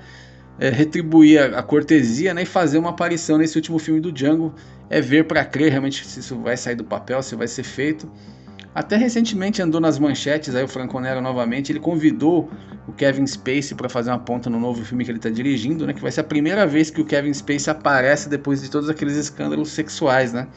é, 0.59 0.69
retribuir 0.69 1.39
a, 1.39 1.59
a, 1.59 1.63
cortesia 1.63 2.33
né, 2.33 2.43
e 2.43 2.45
fazer 2.45 2.77
uma 2.77 2.89
aparição 2.89 3.37
nesse 3.37 3.57
último 3.57 3.79
filme 3.79 4.01
do 4.01 4.11
Django. 4.11 4.53
É 4.89 4.99
ver 4.99 5.25
para 5.25 5.45
crer 5.45 5.71
realmente 5.71 6.05
se 6.05 6.19
isso 6.19 6.37
vai 6.39 6.57
sair 6.57 6.75
do 6.75 6.83
papel, 6.83 7.23
se 7.23 7.33
vai 7.33 7.47
ser 7.47 7.63
feito. 7.63 8.11
Até 8.75 8.97
recentemente 8.97 9.61
andou 9.61 9.79
nas 9.79 9.97
manchetes 9.97 10.53
aí 10.53 10.63
o 10.65 10.67
Franco 10.67 10.99
Nero 10.99 11.21
novamente. 11.21 11.71
Ele 11.71 11.79
convidou 11.79 12.51
o 12.85 12.91
Kevin 12.91 13.25
Spacey 13.25 13.73
para 13.77 13.87
fazer 13.87 14.09
uma 14.09 14.19
ponta 14.19 14.49
no 14.49 14.59
novo 14.59 14.83
filme 14.83 15.05
que 15.05 15.11
ele 15.11 15.19
está 15.19 15.29
dirigindo, 15.29 15.87
né? 15.87 15.93
Que 15.93 16.01
vai 16.01 16.11
ser 16.11 16.21
a 16.21 16.25
primeira 16.25 16.67
vez 16.67 16.89
que 16.89 16.99
o 16.99 17.05
Kevin 17.05 17.33
Spacey 17.33 17.71
aparece 17.71 18.27
depois 18.27 18.61
de 18.61 18.69
todos 18.69 18.89
aqueles 18.89 19.15
escândalos 19.15 19.69
sexuais, 19.69 20.33
né? 20.33 20.47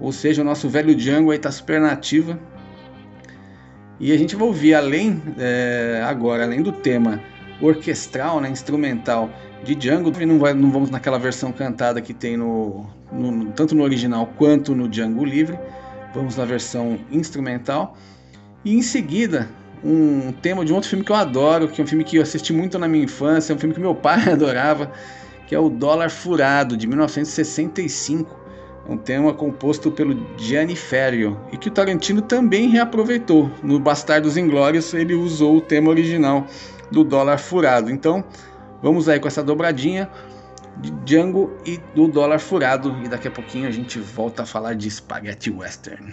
Ou 0.00 0.10
seja, 0.10 0.40
o 0.40 0.44
nosso 0.44 0.68
velho 0.68 0.94
Django 0.94 1.32
aí 1.32 1.38
tá 1.38 1.50
super 1.50 1.80
nativa. 1.80 2.38
E 4.02 4.10
a 4.10 4.18
gente 4.18 4.34
vai 4.34 4.48
ouvir, 4.48 4.74
além 4.74 5.22
é, 5.38 6.02
agora, 6.04 6.42
além 6.42 6.60
do 6.60 6.72
tema 6.72 7.22
orquestral, 7.60 8.40
né, 8.40 8.50
instrumental 8.50 9.30
de 9.62 9.76
Django, 9.76 10.10
não, 10.26 10.40
vai, 10.40 10.52
não 10.52 10.72
vamos 10.72 10.90
naquela 10.90 11.20
versão 11.20 11.52
cantada 11.52 12.00
que 12.00 12.12
tem 12.12 12.36
no, 12.36 12.84
no, 13.12 13.52
tanto 13.52 13.76
no 13.76 13.84
original 13.84 14.26
quanto 14.36 14.74
no 14.74 14.88
Django 14.88 15.24
Livre, 15.24 15.56
vamos 16.12 16.36
na 16.36 16.44
versão 16.44 16.98
instrumental. 17.12 17.96
E 18.64 18.74
em 18.74 18.82
seguida, 18.82 19.48
um 19.84 20.32
tema 20.32 20.64
de 20.64 20.72
um 20.72 20.74
outro 20.74 20.90
filme 20.90 21.04
que 21.04 21.12
eu 21.12 21.16
adoro, 21.16 21.68
que 21.68 21.80
é 21.80 21.84
um 21.84 21.86
filme 21.86 22.02
que 22.02 22.16
eu 22.16 22.22
assisti 22.22 22.52
muito 22.52 22.80
na 22.80 22.88
minha 22.88 23.04
infância, 23.04 23.52
é 23.52 23.56
um 23.56 23.58
filme 23.60 23.72
que 23.72 23.80
meu 23.80 23.94
pai 23.94 24.18
adorava, 24.32 24.90
que 25.46 25.54
é 25.54 25.58
o 25.60 25.68
Dólar 25.68 26.10
Furado, 26.10 26.76
de 26.76 26.88
1965 26.88 28.41
um 28.88 28.96
tema 28.96 29.32
composto 29.32 29.90
pelo 29.90 30.26
Gianni 30.36 30.74
Ferrio 30.74 31.38
e 31.52 31.56
que 31.56 31.68
o 31.68 31.70
Tarantino 31.70 32.20
também 32.22 32.68
reaproveitou. 32.68 33.50
No 33.62 33.78
Bastardos 33.78 34.36
Inglórios 34.36 34.92
ele 34.92 35.14
usou 35.14 35.56
o 35.56 35.60
tema 35.60 35.90
original 35.90 36.46
do 36.90 37.04
Dólar 37.04 37.38
Furado. 37.38 37.90
Então 37.90 38.24
vamos 38.82 39.08
aí 39.08 39.20
com 39.20 39.28
essa 39.28 39.42
dobradinha 39.42 40.10
de 40.78 40.90
Django 41.04 41.52
e 41.64 41.78
do 41.94 42.08
Dólar 42.08 42.38
Furado 42.38 42.96
e 43.04 43.08
daqui 43.08 43.28
a 43.28 43.30
pouquinho 43.30 43.68
a 43.68 43.70
gente 43.70 43.98
volta 43.98 44.42
a 44.42 44.46
falar 44.46 44.74
de 44.74 44.90
Spaghetti 44.90 45.50
Western. 45.50 46.12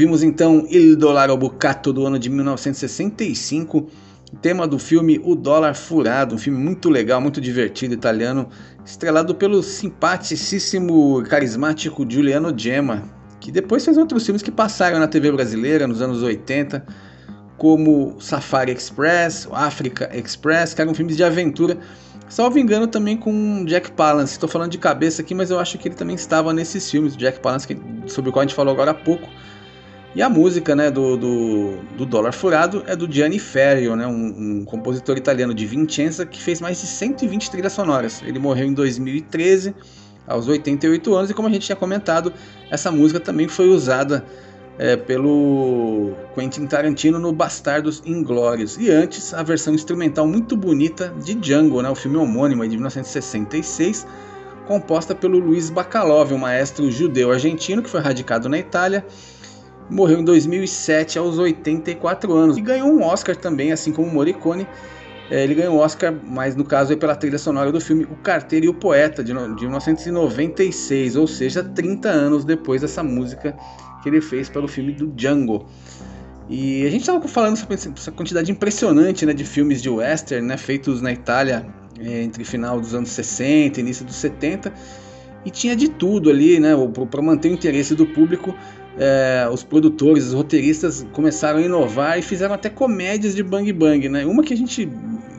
Ouvimos 0.00 0.22
então 0.22 0.66
Il 0.70 0.96
Dollaro 0.96 1.36
Bucato 1.36 1.92
do 1.92 2.06
ano 2.06 2.18
de 2.18 2.30
1965, 2.30 3.86
tema 4.40 4.66
do 4.66 4.78
filme 4.78 5.20
O 5.22 5.34
Dólar 5.34 5.74
Furado, 5.74 6.34
um 6.34 6.38
filme 6.38 6.58
muito 6.58 6.88
legal, 6.88 7.20
muito 7.20 7.38
divertido, 7.38 7.92
italiano, 7.92 8.48
estrelado 8.82 9.34
pelo 9.34 9.62
simpaticíssimo, 9.62 11.22
carismático 11.24 12.06
Giuliano 12.08 12.50
Gemma, 12.56 13.02
que 13.40 13.52
depois 13.52 13.84
fez 13.84 13.98
outros 13.98 14.24
filmes 14.24 14.40
que 14.40 14.50
passaram 14.50 14.98
na 14.98 15.06
TV 15.06 15.30
brasileira 15.32 15.86
nos 15.86 16.00
anos 16.00 16.22
80, 16.22 16.82
como 17.58 18.16
Safari 18.18 18.72
Express, 18.72 19.46
Africa 19.52 20.08
Express, 20.16 20.72
que 20.72 20.80
eram 20.80 20.94
filmes 20.94 21.14
de 21.14 21.24
aventura 21.24 21.76
Salvo 22.30 22.60
engano 22.60 22.86
também 22.86 23.16
com 23.16 23.64
Jack 23.64 23.90
Palance. 23.90 24.34
Estou 24.34 24.48
falando 24.48 24.70
de 24.70 24.78
cabeça 24.78 25.20
aqui, 25.20 25.34
mas 25.34 25.50
eu 25.50 25.58
acho 25.58 25.76
que 25.76 25.88
ele 25.88 25.96
também 25.96 26.14
estava 26.14 26.52
nesses 26.52 26.88
filmes, 26.88 27.16
Jack 27.16 27.40
Palance, 27.40 27.66
sobre 28.06 28.30
o 28.30 28.32
qual 28.32 28.42
a 28.42 28.46
gente 28.46 28.54
falou 28.54 28.72
agora 28.72 28.92
há 28.92 28.94
pouco. 28.94 29.28
E 30.14 30.20
a 30.22 30.28
música 30.28 30.74
né, 30.74 30.90
do, 30.90 31.16
do, 31.16 31.76
do 31.96 32.04
Dólar 32.04 32.32
Furado 32.32 32.82
é 32.86 32.96
do 32.96 33.10
Gianni 33.10 33.38
Ferrio, 33.38 33.94
né, 33.94 34.06
um, 34.08 34.60
um, 34.60 34.64
compositor 34.64 35.16
italiano 35.16 35.54
de 35.54 35.64
Vincenza 35.64 36.26
que 36.26 36.42
fez 36.42 36.60
mais 36.60 36.80
de 36.80 36.86
120 36.88 37.48
trilhas 37.48 37.72
sonoras. 37.72 38.20
Ele 38.26 38.40
morreu 38.40 38.66
em 38.66 38.74
2013, 38.74 39.72
aos 40.26 40.48
88 40.48 41.14
anos, 41.14 41.30
e 41.30 41.34
como 41.34 41.46
a 41.46 41.50
gente 41.50 41.66
tinha 41.66 41.76
comentado, 41.76 42.32
essa 42.70 42.90
música 42.90 43.20
também 43.20 43.46
foi 43.46 43.68
usada 43.68 44.24
é, 44.80 44.96
pelo 44.96 46.12
Quentin 46.34 46.66
Tarantino 46.66 47.20
no 47.20 47.32
Bastardos 47.32 48.02
Inglórios. 48.04 48.76
E 48.78 48.90
antes, 48.90 49.32
a 49.32 49.44
versão 49.44 49.74
instrumental 49.74 50.26
muito 50.26 50.56
bonita 50.56 51.14
de 51.22 51.34
Django, 51.34 51.82
né, 51.82 51.88
o 51.88 51.94
filme 51.94 52.16
homônimo 52.16 52.64
de 52.64 52.70
1966, 52.70 54.06
composta 54.66 55.14
pelo 55.14 55.38
Luiz 55.38 55.70
Bacalov, 55.70 56.32
um 56.32 56.38
maestro 56.38 56.90
judeu-argentino 56.90 57.80
que 57.80 57.90
foi 57.90 58.00
radicado 58.00 58.48
na 58.48 58.58
Itália, 58.58 59.04
morreu 59.90 60.20
em 60.20 60.24
2007 60.24 61.18
aos 61.18 61.38
84 61.38 62.32
anos 62.32 62.56
e 62.56 62.60
ganhou 62.60 62.88
um 62.88 63.02
Oscar 63.02 63.36
também, 63.36 63.72
assim 63.72 63.92
como 63.92 64.10
Morricone. 64.10 64.66
É, 65.30 65.44
ele 65.44 65.54
ganhou 65.54 65.76
um 65.76 65.78
Oscar, 65.78 66.14
mas 66.24 66.56
no 66.56 66.64
caso 66.64 66.92
é 66.92 66.96
pela 66.96 67.14
trilha 67.14 67.38
sonora 67.38 67.70
do 67.70 67.80
filme 67.80 68.04
O 68.04 68.16
Carteiro 68.16 68.66
e 68.66 68.68
o 68.68 68.74
Poeta, 68.74 69.22
de 69.22 69.32
1996, 69.32 71.16
ou 71.16 71.26
seja, 71.26 71.62
30 71.62 72.08
anos 72.08 72.44
depois 72.44 72.80
dessa 72.80 73.02
música 73.02 73.56
que 74.02 74.08
ele 74.08 74.20
fez 74.20 74.48
pelo 74.48 74.66
filme 74.66 74.92
do 74.92 75.06
Django. 75.08 75.66
E 76.48 76.84
a 76.84 76.90
gente 76.90 77.02
estava 77.02 77.26
falando 77.28 77.56
sobre 77.56 77.74
essa 77.74 78.10
quantidade 78.10 78.50
impressionante 78.50 79.24
né, 79.24 79.32
de 79.32 79.44
filmes 79.44 79.80
de 79.80 79.88
western 79.88 80.48
né, 80.48 80.56
feitos 80.56 81.00
na 81.00 81.12
Itália 81.12 81.64
é, 82.00 82.22
entre 82.22 82.42
final 82.42 82.80
dos 82.80 82.92
anos 82.92 83.10
60 83.10 83.78
e 83.78 83.82
início 83.82 84.04
dos 84.04 84.16
70 84.16 84.72
e 85.44 85.50
tinha 85.50 85.74
de 85.76 85.88
tudo 85.88 86.28
ali, 86.28 86.60
né? 86.60 86.70
Para 87.10 87.22
manter 87.22 87.48
o 87.50 87.54
interesse 87.54 87.94
do 87.94 88.06
público, 88.06 88.54
é, 88.98 89.48
os 89.50 89.62
produtores, 89.62 90.26
os 90.26 90.34
roteiristas 90.34 91.06
começaram 91.12 91.58
a 91.58 91.62
inovar 91.62 92.18
e 92.18 92.22
fizeram 92.22 92.54
até 92.54 92.68
comédias 92.68 93.34
de 93.34 93.42
bang 93.42 93.72
bang, 93.72 94.08
né? 94.08 94.24
Uma 94.24 94.42
que 94.42 94.52
a 94.52 94.56
gente 94.56 94.88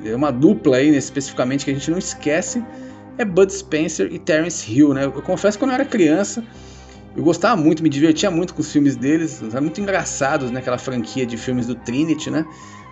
é 0.06 0.16
uma 0.16 0.32
dupla 0.32 0.78
aí, 0.78 0.90
né, 0.90 0.98
especificamente 0.98 1.66
que 1.66 1.72
a 1.72 1.74
gente 1.74 1.92
não 1.92 1.98
esquece 1.98 2.64
é 3.18 3.26
Bud 3.26 3.54
Spencer 3.54 4.12
e 4.12 4.18
Terence 4.18 4.72
Hill, 4.72 4.94
né? 4.94 5.06
Eu 5.06 5.12
confesso 5.12 5.58
que 5.58 5.64
quando 5.64 5.72
eu 5.72 5.76
era 5.76 5.86
criança 5.86 6.44
eu 7.16 7.24
gostava 7.24 7.62
muito, 7.62 7.84
me 7.84 7.90
divertia 7.90 8.32
muito 8.32 8.54
com 8.54 8.62
os 8.62 8.72
filmes 8.72 8.96
deles, 8.96 9.42
eram 9.44 9.64
muito 9.64 9.82
engraçados, 9.82 10.50
né? 10.50 10.60
Aquela 10.60 10.78
franquia 10.78 11.26
de 11.26 11.36
filmes 11.36 11.68
do 11.68 11.76
Trinity, 11.76 12.30
né? 12.30 12.46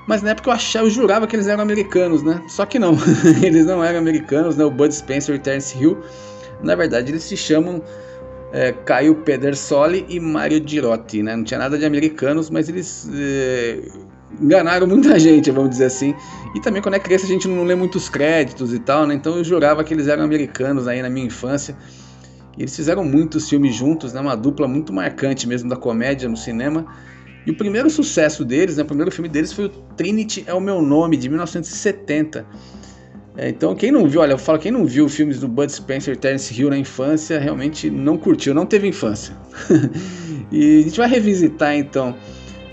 Mas 0.08 0.22
na 0.22 0.32
época 0.32 0.50
eu 0.50 0.54
achava, 0.54 0.86
eu 0.86 0.89
jurava 0.89 1.26
que 1.26 1.36
eles 1.36 1.48
eram 1.48 1.62
americanos, 1.63 2.22
né? 2.22 2.41
Só 2.48 2.65
que 2.65 2.78
não, 2.78 2.98
eles 3.41 3.65
não 3.65 3.84
eram 3.84 4.00
americanos, 4.00 4.58
né? 4.58 4.65
O 4.65 4.72
Bud 4.72 4.93
Spencer 4.93 5.36
e 5.36 5.39
Terence 5.39 5.78
Hill, 5.78 5.98
na 6.62 6.76
verdade, 6.76 7.12
eles 7.12 7.24
se 7.24 7.38
chamam 7.38 7.82
é, 8.51 8.71
Caio 8.71 9.15
Pedersoli 9.15 10.05
e 10.09 10.19
Mario 10.19 10.62
Girotti, 10.65 11.21
né? 11.21 11.35
Não 11.35 11.43
tinha 11.43 11.59
nada 11.59 11.77
de 11.77 11.85
americanos, 11.85 12.49
mas 12.49 12.67
eles 12.67 13.09
é, 13.13 13.79
enganaram 14.41 14.88
muita 14.88 15.17
gente, 15.19 15.51
vamos 15.51 15.71
dizer 15.71 15.85
assim. 15.85 16.15
E 16.55 16.59
também 16.59 16.81
quando 16.81 16.95
é 16.95 16.99
criança 16.99 17.25
a 17.25 17.29
gente 17.29 17.47
não 17.47 17.63
lê 17.63 17.75
muitos 17.75 18.09
créditos 18.09 18.73
e 18.73 18.79
tal, 18.79 19.05
né? 19.05 19.13
Então 19.13 19.38
eu 19.38 19.43
jurava 19.43 19.83
que 19.83 19.93
eles 19.93 20.07
eram 20.07 20.23
americanos 20.23 20.88
aí 20.88 21.01
na 21.01 21.09
minha 21.09 21.25
infância. 21.25 21.75
E 22.57 22.63
eles 22.63 22.75
fizeram 22.75 23.03
muitos 23.03 23.47
filmes 23.47 23.75
juntos, 23.75 24.13
né? 24.13 24.19
Uma 24.19 24.35
dupla 24.35 24.67
muito 24.67 24.91
marcante 24.91 25.47
mesmo 25.47 25.69
da 25.69 25.75
comédia 25.75 26.27
no 26.27 26.35
cinema. 26.35 26.85
E 27.45 27.51
o 27.51 27.55
primeiro 27.55 27.89
sucesso 27.89 28.43
deles, 28.43 28.77
né? 28.77 28.83
O 28.83 28.85
primeiro 28.85 29.12
filme 29.12 29.29
deles 29.29 29.53
foi 29.53 29.65
o 29.65 29.69
Trinity 29.69 30.43
é 30.47 30.53
o 30.53 30.59
meu 30.59 30.81
nome 30.81 31.17
de 31.17 31.29
1970. 31.29 32.45
É, 33.39 33.47
então 33.47 33.73
quem 33.73 33.89
não 33.89 34.06
viu, 34.06 34.19
olha, 34.19 34.34
eu 34.34 34.38
falo 34.38 34.60
quem 34.60 34.69
não 34.69 34.86
viu 34.86 35.08
filmes 35.08 35.39
do 35.39 35.47
Bud 35.47 35.71
Spencer 35.71 36.13
e 36.13 36.17
Terence 36.17 36.54
Hill 36.54 36.69
na 36.69 36.78
infância, 36.78 37.39
realmente 37.39 37.89
não 37.89 38.17
curtiu, 38.17 38.54
não 38.54 38.65
teve 38.65 38.86
infância. 38.86 39.34
e 40.52 40.80
a 40.80 40.84
gente 40.84 40.97
vai 40.97 41.08
revisitar 41.08 41.73
então 41.73 42.13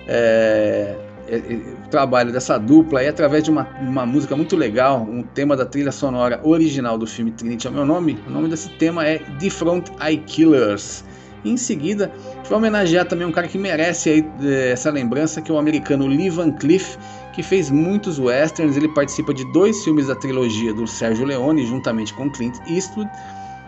é, 0.09 0.97
é, 1.29 1.37
é 1.37 1.41
o 1.87 1.89
trabalho 1.89 2.33
dessa 2.33 2.59
dupla 2.59 2.99
aí 2.99 3.07
através 3.07 3.45
de 3.45 3.51
uma, 3.53 3.69
uma 3.81 4.05
música 4.05 4.35
muito 4.35 4.57
legal, 4.57 5.07
um 5.09 5.23
tema 5.23 5.57
da 5.57 5.65
trilha 5.65 5.93
sonora 5.93 6.41
original 6.43 6.99
do 6.99 7.07
filme 7.07 7.31
Trinity 7.31 7.69
é 7.69 7.71
meu 7.71 7.87
nome. 7.87 8.19
O 8.27 8.31
nome 8.31 8.49
desse 8.49 8.69
tema 8.71 9.07
é 9.07 9.19
The 9.19 9.51
Front 9.51 9.91
Eye 10.05 10.19
Killers. 10.19 11.05
E 11.45 11.51
em 11.51 11.57
seguida, 11.57 12.11
a 12.13 12.37
gente 12.39 12.49
vai 12.49 12.59
homenagear 12.59 13.07
também 13.07 13.25
um 13.25 13.31
cara 13.31 13.47
que 13.47 13.57
merece 13.57 14.11
aí, 14.11 14.27
é, 14.43 14.73
essa 14.73 14.91
lembrança, 14.91 15.41
que 15.41 15.49
é 15.49 15.55
o 15.55 15.59
americano 15.59 16.09
Lee 16.09 16.29
Van 16.29 16.51
Cleef, 16.51 16.97
que 17.37 17.43
fez 17.43 17.71
muitos 17.71 18.19
westerns. 18.19 18.77
Ele 18.77 18.89
participa 18.89 19.33
de 19.33 19.45
dois 19.53 19.85
filmes 19.85 20.09
da 20.09 20.17
trilogia 20.17 20.75
do 20.75 20.89
Sérgio 20.89 21.25
Leone, 21.25 21.65
juntamente 21.65 22.13
com 22.13 22.29
Clint 22.29 22.57
Eastwood. 22.67 23.09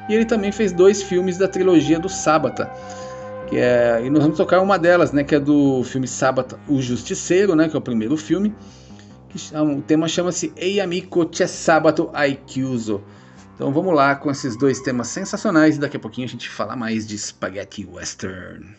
E 0.09 0.15
ele 0.15 0.25
também 0.25 0.51
fez 0.51 0.73
dois 0.73 1.03
filmes 1.03 1.39
da 1.39 1.47
trilogia 1.47 2.01
do 2.01 2.09
Sábata 2.09 2.69
que 3.49 3.57
é, 3.57 4.03
e 4.05 4.11
nós 4.11 4.23
vamos 4.23 4.37
tocar 4.37 4.61
uma 4.61 4.79
delas, 4.79 5.11
né, 5.11 5.25
que 5.25 5.35
é 5.35 5.41
do 5.41 5.83
filme 5.83 6.07
Sábado, 6.07 6.59
O 6.69 6.81
Justiceiro, 6.81 7.57
né, 7.57 7.69
que 7.69 7.75
é 7.75 7.79
o 7.79 7.83
primeiro 7.83 8.17
filme. 8.17 8.55
Que, 9.31 9.39
o 9.57 9.83
tema 9.83 10.09
chama-se 10.09 10.53
Ei 10.57 10.81
amico 10.81 11.25
c'è 11.27 11.47
sabato 11.47 12.11
ai 12.13 12.39
chiuso. 12.47 13.03
Então 13.55 13.73
vamos 13.73 13.95
lá 13.95 14.15
com 14.15 14.31
esses 14.31 14.57
dois 14.57 14.81
temas 14.81 15.09
sensacionais 15.09 15.77
e 15.77 15.81
daqui 15.81 15.97
a 15.97 16.01
pouquinho 16.01 16.27
a 16.27 16.31
gente 16.31 16.49
fala 16.49 16.77
mais 16.77 17.07
de 17.07 17.19
Spaghetti 17.19 17.87
Western. 17.87 18.77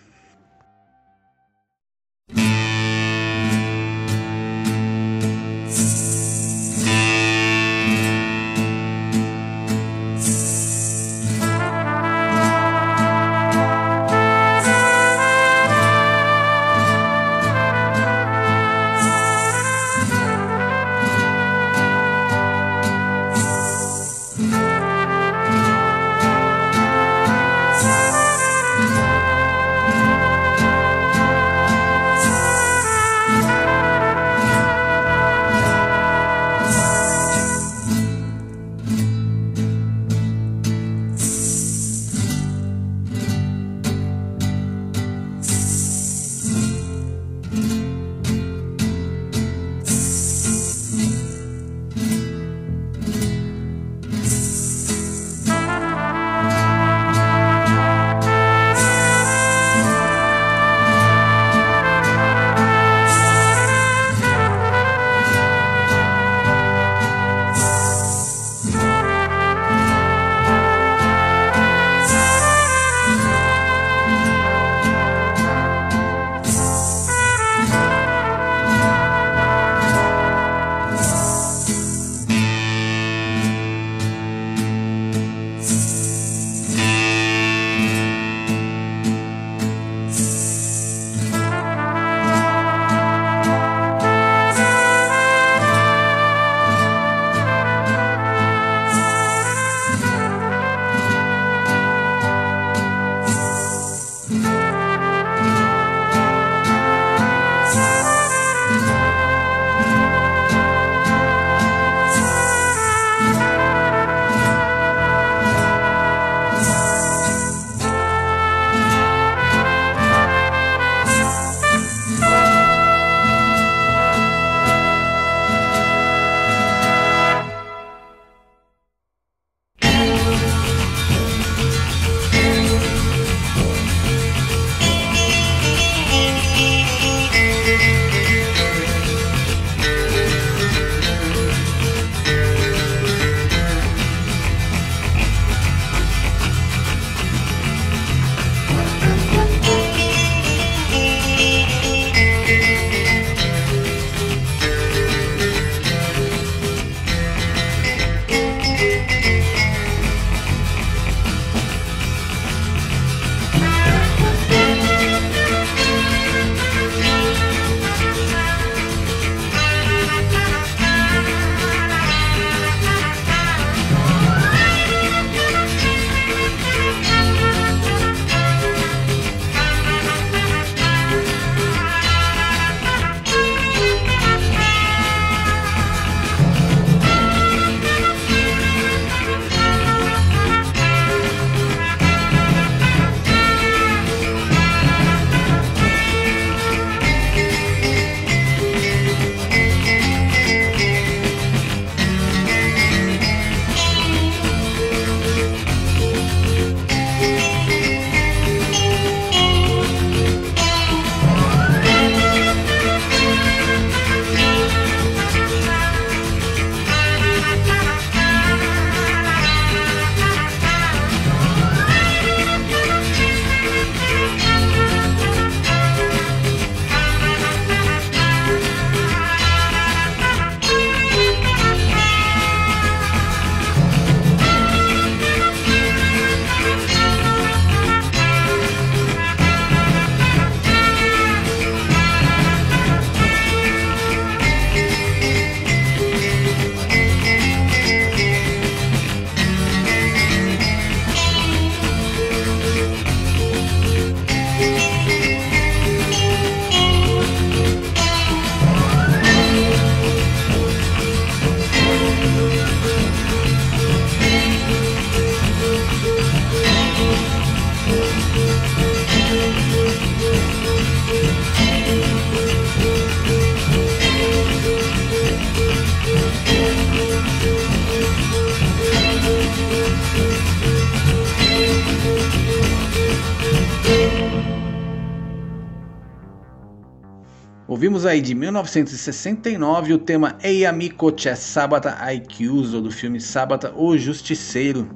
Ouvimos 287.79 288.05
aí 288.05 288.19
de 288.19 288.35
1969 288.35 289.93
o 289.93 289.97
tema 289.97 290.37
Ei 290.43 290.65
Amico 290.65 291.13
C'è 291.13 291.33
Sabata 291.33 291.95
Aikiuso 291.97 292.81
do 292.81 292.91
filme 292.91 293.21
Sabata 293.21 293.73
o 293.73 293.97
Justiceiro. 293.97 294.89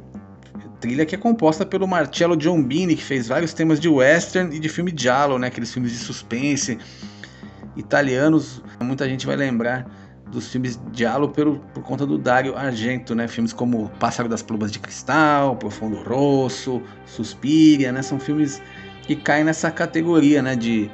Trilha 0.81 1.05
que 1.05 1.15
é 1.15 1.17
composta 1.17 1.65
pelo 1.65 1.87
Marcello 1.87 2.37
Giombini, 2.37 2.97
que 2.97 3.01
fez 3.01 3.29
vários 3.29 3.53
temas 3.53 3.79
de 3.79 3.87
western 3.87 4.53
e 4.53 4.59
de 4.59 4.67
filme 4.67 4.93
giallo, 4.93 5.39
né? 5.39 5.47
Aqueles 5.47 5.71
filmes 5.71 5.93
de 5.93 5.97
suspense 5.97 6.77
italianos. 7.77 8.61
Muita 8.81 9.07
gente 9.07 9.25
vai 9.25 9.37
lembrar 9.37 9.89
dos 10.29 10.49
filmes 10.49 10.77
giallo 10.91 11.29
por, 11.29 11.59
por 11.73 11.83
conta 11.83 12.05
do 12.05 12.17
Dario 12.17 12.53
Argento, 12.57 13.15
né? 13.15 13.29
Filmes 13.29 13.53
como 13.53 13.87
Pássaro 13.97 14.27
das 14.27 14.43
Plumas 14.43 14.73
de 14.73 14.79
Cristal, 14.79 15.55
Profundo 15.55 16.03
Rosso, 16.03 16.81
Suspiria, 17.05 17.93
né? 17.93 18.01
São 18.01 18.19
filmes 18.19 18.61
que 19.03 19.15
caem 19.15 19.45
nessa 19.45 19.71
categoria, 19.71 20.41
né? 20.41 20.53
De 20.53 20.91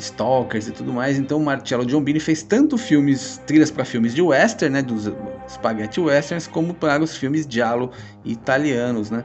stalkers 0.00 0.68
e 0.68 0.72
tudo 0.72 0.92
mais. 0.92 1.18
Então, 1.18 1.38
Marcello 1.40 1.88
Giombini 1.88 2.20
fez 2.20 2.42
tanto 2.42 2.76
filmes, 2.76 3.40
trilhas 3.46 3.70
para 3.70 3.84
filmes 3.84 4.14
de 4.14 4.22
western, 4.22 4.74
né? 4.74 4.82
Dos 4.82 5.10
spaghetti 5.48 6.00
westerns, 6.00 6.46
como 6.46 6.74
para 6.74 7.02
os 7.02 7.16
filmes 7.16 7.46
giallo 7.48 7.90
italianos, 8.24 9.10
né? 9.10 9.24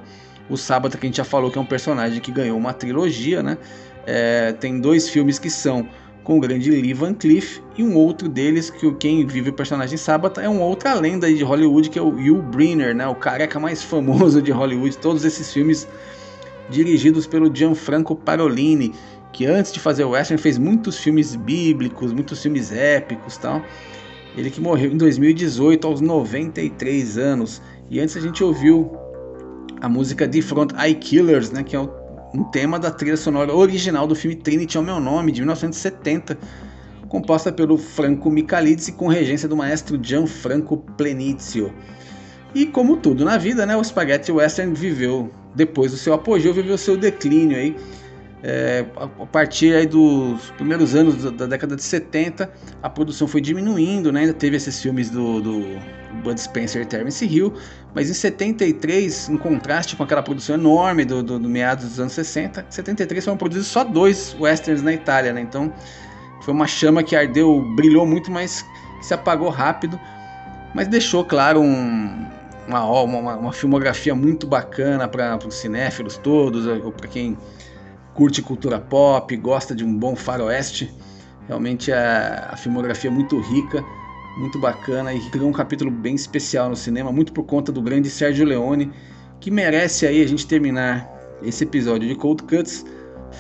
O 0.50 0.58
Sábado 0.58 0.98
que 0.98 1.06
a 1.06 1.08
gente 1.08 1.18
já 1.18 1.24
falou 1.24 1.52
que 1.52 1.58
é 1.58 1.62
um 1.62 1.66
personagem 1.66 2.20
que 2.20 2.32
ganhou 2.32 2.58
uma 2.58 2.74
trilogia, 2.74 3.44
né? 3.44 3.58
É, 4.06 4.54
tem 4.54 4.80
dois 4.80 5.10
filmes 5.10 5.38
que 5.38 5.50
são 5.50 5.88
com 6.24 6.38
o 6.38 6.40
grande 6.40 6.70
Lee 6.70 6.94
Van 6.94 7.14
Cleef 7.14 7.60
e 7.78 7.84
um 7.84 7.96
outro 7.96 8.28
deles 8.30 8.70
que 8.70 8.92
quem 8.96 9.26
vive 9.26 9.50
o 9.50 9.54
personagem 9.54 9.98
Sabata 9.98 10.42
é 10.42 10.50
uma 10.50 10.64
outra 10.64 10.94
lenda 10.94 11.32
de 11.34 11.44
Hollywood 11.44 11.90
que 11.90 11.98
é 11.98 12.02
o 12.02 12.10
Hugh 12.10 12.42
Brynner, 12.42 12.94
né, 12.96 13.08
o 13.08 13.16
careca 13.16 13.60
mais 13.60 13.82
famoso 13.82 14.42
de 14.42 14.52
Hollywood. 14.52 14.98
Todos 14.98 15.26
esses 15.26 15.52
filmes 15.52 15.88
dirigidos 16.70 17.26
pelo 17.26 17.54
Gianfranco 17.54 18.16
Parolini, 18.16 18.94
que 19.32 19.46
antes 19.46 19.72
de 19.72 19.80
fazer 19.80 20.04
o 20.04 20.12
western 20.12 20.42
fez 20.42 20.58
muitos 20.58 20.98
filmes 20.98 21.36
bíblicos, 21.36 22.12
muitos 22.12 22.42
filmes 22.42 22.72
épicos, 22.72 23.38
tal. 23.38 23.62
Ele 24.36 24.50
que 24.50 24.62
morreu 24.62 24.92
em 24.92 24.98
2018 24.98 25.88
aos 25.88 26.02
93 26.02 27.18
anos. 27.18 27.62
E 27.90 28.00
antes 28.00 28.16
a 28.16 28.22
gente 28.22 28.44
ouviu 28.44 28.92
a 29.82 29.90
música 29.90 30.28
The 30.28 30.42
Front 30.42 30.72
Eye 30.74 30.96
Killers, 30.96 31.52
né, 31.52 31.64
que 31.64 31.76
é 31.76 31.80
um 31.80 32.44
tema 32.52 32.78
da 32.78 32.92
trilha 32.92 33.18
sonora 33.18 33.54
original 33.54 34.06
do 34.06 34.16
filme 34.16 34.36
Trinity 34.36 34.78
é 34.78 34.80
o 34.80 34.84
meu 34.84 35.00
nome, 35.00 35.32
de 35.32 35.42
1970, 35.42 36.38
composta 37.08 37.52
pelo 37.52 37.78
Franco 37.78 38.30
Michalides 38.30 38.88
e 38.88 38.92
com 38.92 39.08
regência 39.08 39.48
do 39.48 39.58
maestro 39.58 40.00
Gianfranco 40.02 40.78
Plenizio. 40.96 41.74
E 42.54 42.66
como 42.66 42.98
tudo 42.98 43.26
na 43.26 43.38
vida, 43.38 43.66
né, 43.66 43.76
o 43.76 43.84
Spaghetti 43.84 44.32
Western 44.32 44.74
viveu, 44.74 45.32
depois 45.56 45.92
do 45.92 45.98
seu 45.98 46.14
apogeu, 46.14 46.54
viveu 46.54 46.78
seu 46.78 46.98
declínio 46.98 47.58
aí, 47.58 47.76
é, 48.42 48.86
a 48.98 49.26
partir 49.26 49.76
aí 49.76 49.86
dos 49.86 50.50
primeiros 50.52 50.96
anos 50.96 51.24
da, 51.32 51.46
década 51.46 51.76
de 51.76 51.84
70, 51.84 52.50
a 52.82 52.90
produção 52.90 53.28
foi 53.28 53.42
diminuindo, 53.42 54.12
né? 54.12 54.22
ainda 54.22 54.34
teve 54.34 54.56
esses 54.56 54.82
filmes 54.82 55.10
do, 55.10 55.42
do 55.42 55.80
Bud 56.24 56.40
Spencer 56.40 56.82
e 56.82 56.86
Terence 56.86 57.26
Hill, 57.26 57.54
mas 57.94 58.10
em 58.10 58.14
73, 58.14 59.30
em 59.30 59.38
contraste 59.38 59.96
com 59.96 60.04
aquela 60.04 60.24
produção 60.24 60.56
enorme 60.56 61.04
do, 61.04 61.22
do, 61.22 61.38
do 61.38 61.50
meados 61.50 61.86
dos 61.86 62.00
anos 62.00 62.14
60, 62.14 62.66
em 62.70 62.72
73 62.72 63.26
foram 63.26 63.38
produzidos 63.38 63.68
só 63.68 63.84
dois 63.84 64.36
westerns 64.40 64.82
na 64.82 64.94
Itália, 64.94 65.34
né? 65.34 65.42
então 65.42 65.74
foi 66.42 66.54
uma 66.54 66.68
chama 66.68 67.04
que 67.04 67.16
ardeu, 67.18 67.62
brilhou 67.76 68.06
muito, 68.06 68.32
mas 68.32 68.66
se 69.02 69.14
apagou 69.14 69.50
rápido, 69.50 70.00
mas 70.74 70.88
deixou, 70.88 71.26
claro, 71.26 71.60
um, 71.60 72.26
uma, 72.68 73.02
uma, 73.02 73.36
uma 73.36 73.52
filmografia 73.52 74.16
muito 74.16 74.48
bacana 74.48 75.10
para 75.10 75.38
os 75.46 75.56
cinéfilos 75.56 76.16
todos, 76.16 76.66
para 76.94 77.08
quem 77.10 77.38
curte 78.20 78.42
cultura 78.42 78.82
pop, 78.82 79.34
gosta 79.38 79.74
de 79.74 79.86
um 79.86 79.98
bom 79.98 80.14
faroeste. 80.14 80.94
Realmente 81.48 81.90
a, 81.90 82.50
a 82.52 82.58
filmografia 82.58 83.10
é 83.10 83.14
muito 83.14 83.40
rica, 83.40 83.82
muito 84.38 84.60
bacana 84.60 85.14
e 85.14 85.22
criou 85.30 85.48
um 85.48 85.54
capítulo 85.54 85.90
bem 85.90 86.16
especial 86.16 86.70
no 86.70 86.76
cinema, 86.76 87.14
muito 87.14 87.32
por 87.32 87.46
conta 87.46 87.72
do 87.72 87.82
grande 87.82 88.10
Sérgio 88.10 88.46
Leone, 88.46 88.92
que 89.40 89.50
merece 89.50 90.06
aí 90.06 90.22
a 90.22 90.28
gente 90.28 90.46
terminar 90.46 91.10
esse 91.42 91.64
episódio 91.64 92.10
de 92.10 92.16
Cold 92.16 92.44
Cuts 92.44 92.86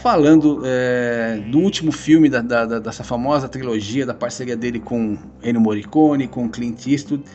falando 0.01 0.61
é, 0.63 1.43
do 1.51 1.59
último 1.59 1.91
filme 1.91 2.29
da, 2.29 2.41
da, 2.41 2.79
dessa 2.79 3.03
famosa 3.03 3.49
trilogia, 3.49 4.05
da 4.05 4.13
parceria 4.13 4.55
dele 4.55 4.79
com 4.79 5.17
Ennio 5.43 5.59
Morricone, 5.59 6.25
com 6.25 6.47
Clint 6.47 6.87
Eastwood, 6.87 7.25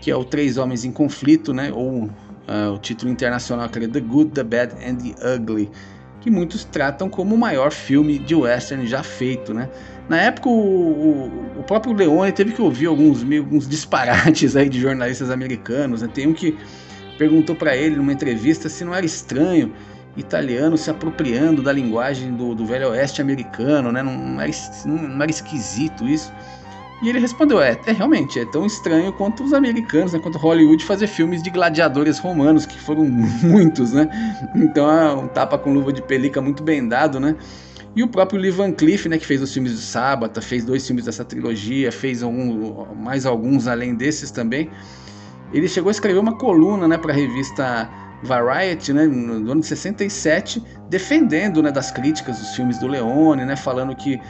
que 0.00 0.12
é 0.12 0.14
o 0.14 0.24
Três 0.24 0.56
Homens 0.56 0.84
em 0.84 0.92
Conflito, 0.92 1.52
né? 1.52 1.72
ou 1.74 2.04
uh, 2.04 2.72
o 2.72 2.78
título 2.78 3.10
internacional 3.10 3.68
que 3.68 3.80
é 3.80 3.88
The 3.88 4.00
Good, 4.00 4.30
The 4.30 4.44
Bad 4.44 4.74
and 4.74 4.94
The 4.98 5.34
Ugly 5.34 5.68
que 6.20 6.30
muitos 6.30 6.64
tratam 6.64 7.08
como 7.08 7.34
o 7.34 7.38
maior 7.38 7.70
filme 7.70 8.18
de 8.18 8.34
western 8.34 8.86
já 8.86 9.02
feito, 9.02 9.54
né? 9.54 9.68
Na 10.08 10.16
época, 10.20 10.48
o, 10.48 10.52
o, 10.52 11.60
o 11.60 11.62
próprio 11.62 11.92
Leone 11.92 12.32
teve 12.32 12.52
que 12.52 12.62
ouvir 12.62 12.86
alguns, 12.86 13.22
alguns 13.22 13.68
disparates 13.68 14.56
aí 14.56 14.68
de 14.68 14.80
jornalistas 14.80 15.30
americanos. 15.30 16.00
Né? 16.00 16.08
Tem 16.12 16.26
um 16.26 16.32
que 16.32 16.56
perguntou 17.18 17.54
para 17.54 17.76
ele 17.76 17.96
numa 17.96 18.12
entrevista 18.12 18.68
se 18.68 18.84
não 18.84 18.94
era 18.94 19.04
estranho 19.04 19.72
italiano 20.16 20.76
se 20.76 20.90
apropriando 20.90 21.62
da 21.62 21.72
linguagem 21.72 22.32
do, 22.34 22.54
do 22.54 22.64
velho 22.64 22.88
oeste 22.90 23.20
americano, 23.20 23.92
né? 23.92 24.02
Não, 24.02 24.40
era, 24.40 24.50
não 24.86 25.22
era 25.22 25.30
esquisito 25.30 26.08
isso. 26.08 26.32
E 27.02 27.08
ele 27.08 27.18
respondeu: 27.18 27.60
é, 27.60 27.78
é, 27.86 27.92
realmente, 27.92 28.40
é 28.40 28.44
tão 28.44 28.66
estranho 28.66 29.12
quanto 29.12 29.44
os 29.44 29.52
americanos, 29.52 30.12
né, 30.12 30.18
quanto 30.18 30.38
Hollywood 30.38 30.84
fazer 30.84 31.06
filmes 31.06 31.42
de 31.42 31.50
gladiadores 31.50 32.18
romanos, 32.18 32.66
que 32.66 32.78
foram 32.78 33.04
muitos, 33.42 33.92
né? 33.92 34.08
Então 34.54 34.90
é 34.90 35.12
um 35.14 35.28
tapa 35.28 35.56
com 35.58 35.72
luva 35.72 35.92
de 35.92 36.02
pelica 36.02 36.40
muito 36.40 36.62
bem 36.62 36.86
dado, 36.86 37.20
né? 37.20 37.36
E 37.94 38.02
o 38.02 38.08
próprio 38.08 38.38
Lee 38.40 38.50
Van 38.50 38.70
Cleef, 38.70 39.06
né, 39.06 39.18
que 39.18 39.26
fez 39.26 39.42
os 39.42 39.52
filmes 39.52 39.72
do 39.72 39.78
Sábata, 39.78 40.40
fez 40.40 40.64
dois 40.64 40.86
filmes 40.86 41.06
dessa 41.06 41.24
trilogia, 41.24 41.90
fez 41.90 42.22
algum, 42.22 42.84
mais 42.94 43.26
alguns 43.26 43.66
além 43.66 43.94
desses 43.94 44.30
também. 44.30 44.70
Ele 45.52 45.66
chegou 45.66 45.88
a 45.88 45.92
escrever 45.92 46.18
uma 46.18 46.36
coluna, 46.36 46.86
né, 46.86 46.98
para 46.98 47.12
a 47.12 47.16
revista 47.16 47.90
Variety, 48.22 48.92
né, 48.92 49.06
no 49.06 49.50
ano 49.50 49.60
de 49.60 49.66
67, 49.66 50.62
defendendo, 50.88 51.62
né, 51.62 51.72
das 51.72 51.90
críticas 51.90 52.38
dos 52.38 52.54
filmes 52.54 52.78
do 52.78 52.86
Leone, 52.86 53.44
né, 53.44 53.56
falando 53.56 53.96
que 53.96 54.20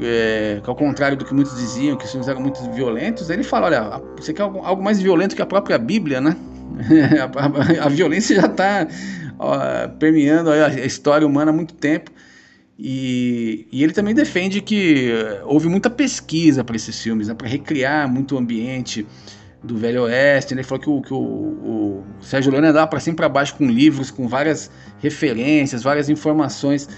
é, 0.00 0.60
que 0.62 0.68
ao 0.68 0.76
contrário 0.76 1.16
do 1.16 1.24
que 1.24 1.34
muitos 1.34 1.56
diziam, 1.56 1.96
que 1.96 2.04
os 2.04 2.10
filmes 2.10 2.28
eram 2.28 2.40
muito 2.40 2.60
violentos, 2.72 3.30
ele 3.30 3.42
fala, 3.42 3.66
olha, 3.66 4.02
você 4.16 4.32
quer 4.32 4.42
algo, 4.42 4.60
algo 4.60 4.82
mais 4.82 5.00
violento 5.00 5.36
que 5.36 5.42
a 5.42 5.46
própria 5.46 5.78
Bíblia, 5.78 6.20
né? 6.20 6.36
a, 7.20 7.82
a, 7.82 7.86
a, 7.86 7.88
violência 7.88 8.34
já 8.34 8.46
está 8.46 8.86
permeando 9.98 10.50
a 10.50 10.68
história 10.84 11.26
humana 11.26 11.50
há 11.50 11.54
muito 11.54 11.74
tempo. 11.74 12.10
E, 12.76 13.68
e, 13.70 13.84
ele 13.84 13.92
também 13.92 14.14
defende 14.14 14.60
que 14.60 15.12
houve 15.44 15.68
muita 15.68 15.88
pesquisa 15.88 16.64
para 16.64 16.74
esses 16.74 17.00
filmes, 17.00 17.28
né, 17.28 17.34
para 17.34 17.46
recriar 17.46 18.08
muito 18.08 18.34
o 18.34 18.38
ambiente 18.38 19.06
do 19.62 19.76
Velho 19.76 20.02
Oeste. 20.02 20.54
Né? 20.54 20.60
Ele 20.60 20.66
falou 20.66 20.82
que 20.82 20.90
o, 20.90 21.02
que 21.02 21.14
o, 21.14 21.16
o 21.16 22.04
Sérgio 22.20 22.50
Leone 22.50 22.68
andava 22.68 22.88
para 22.88 22.98
cima 22.98 23.14
e 23.14 23.16
para 23.16 23.28
baixo 23.28 23.54
com 23.54 23.66
livros, 23.66 24.10
com 24.10 24.26
várias 24.26 24.70
referências, 24.98 25.84
várias 25.84 26.08
informações 26.08 26.88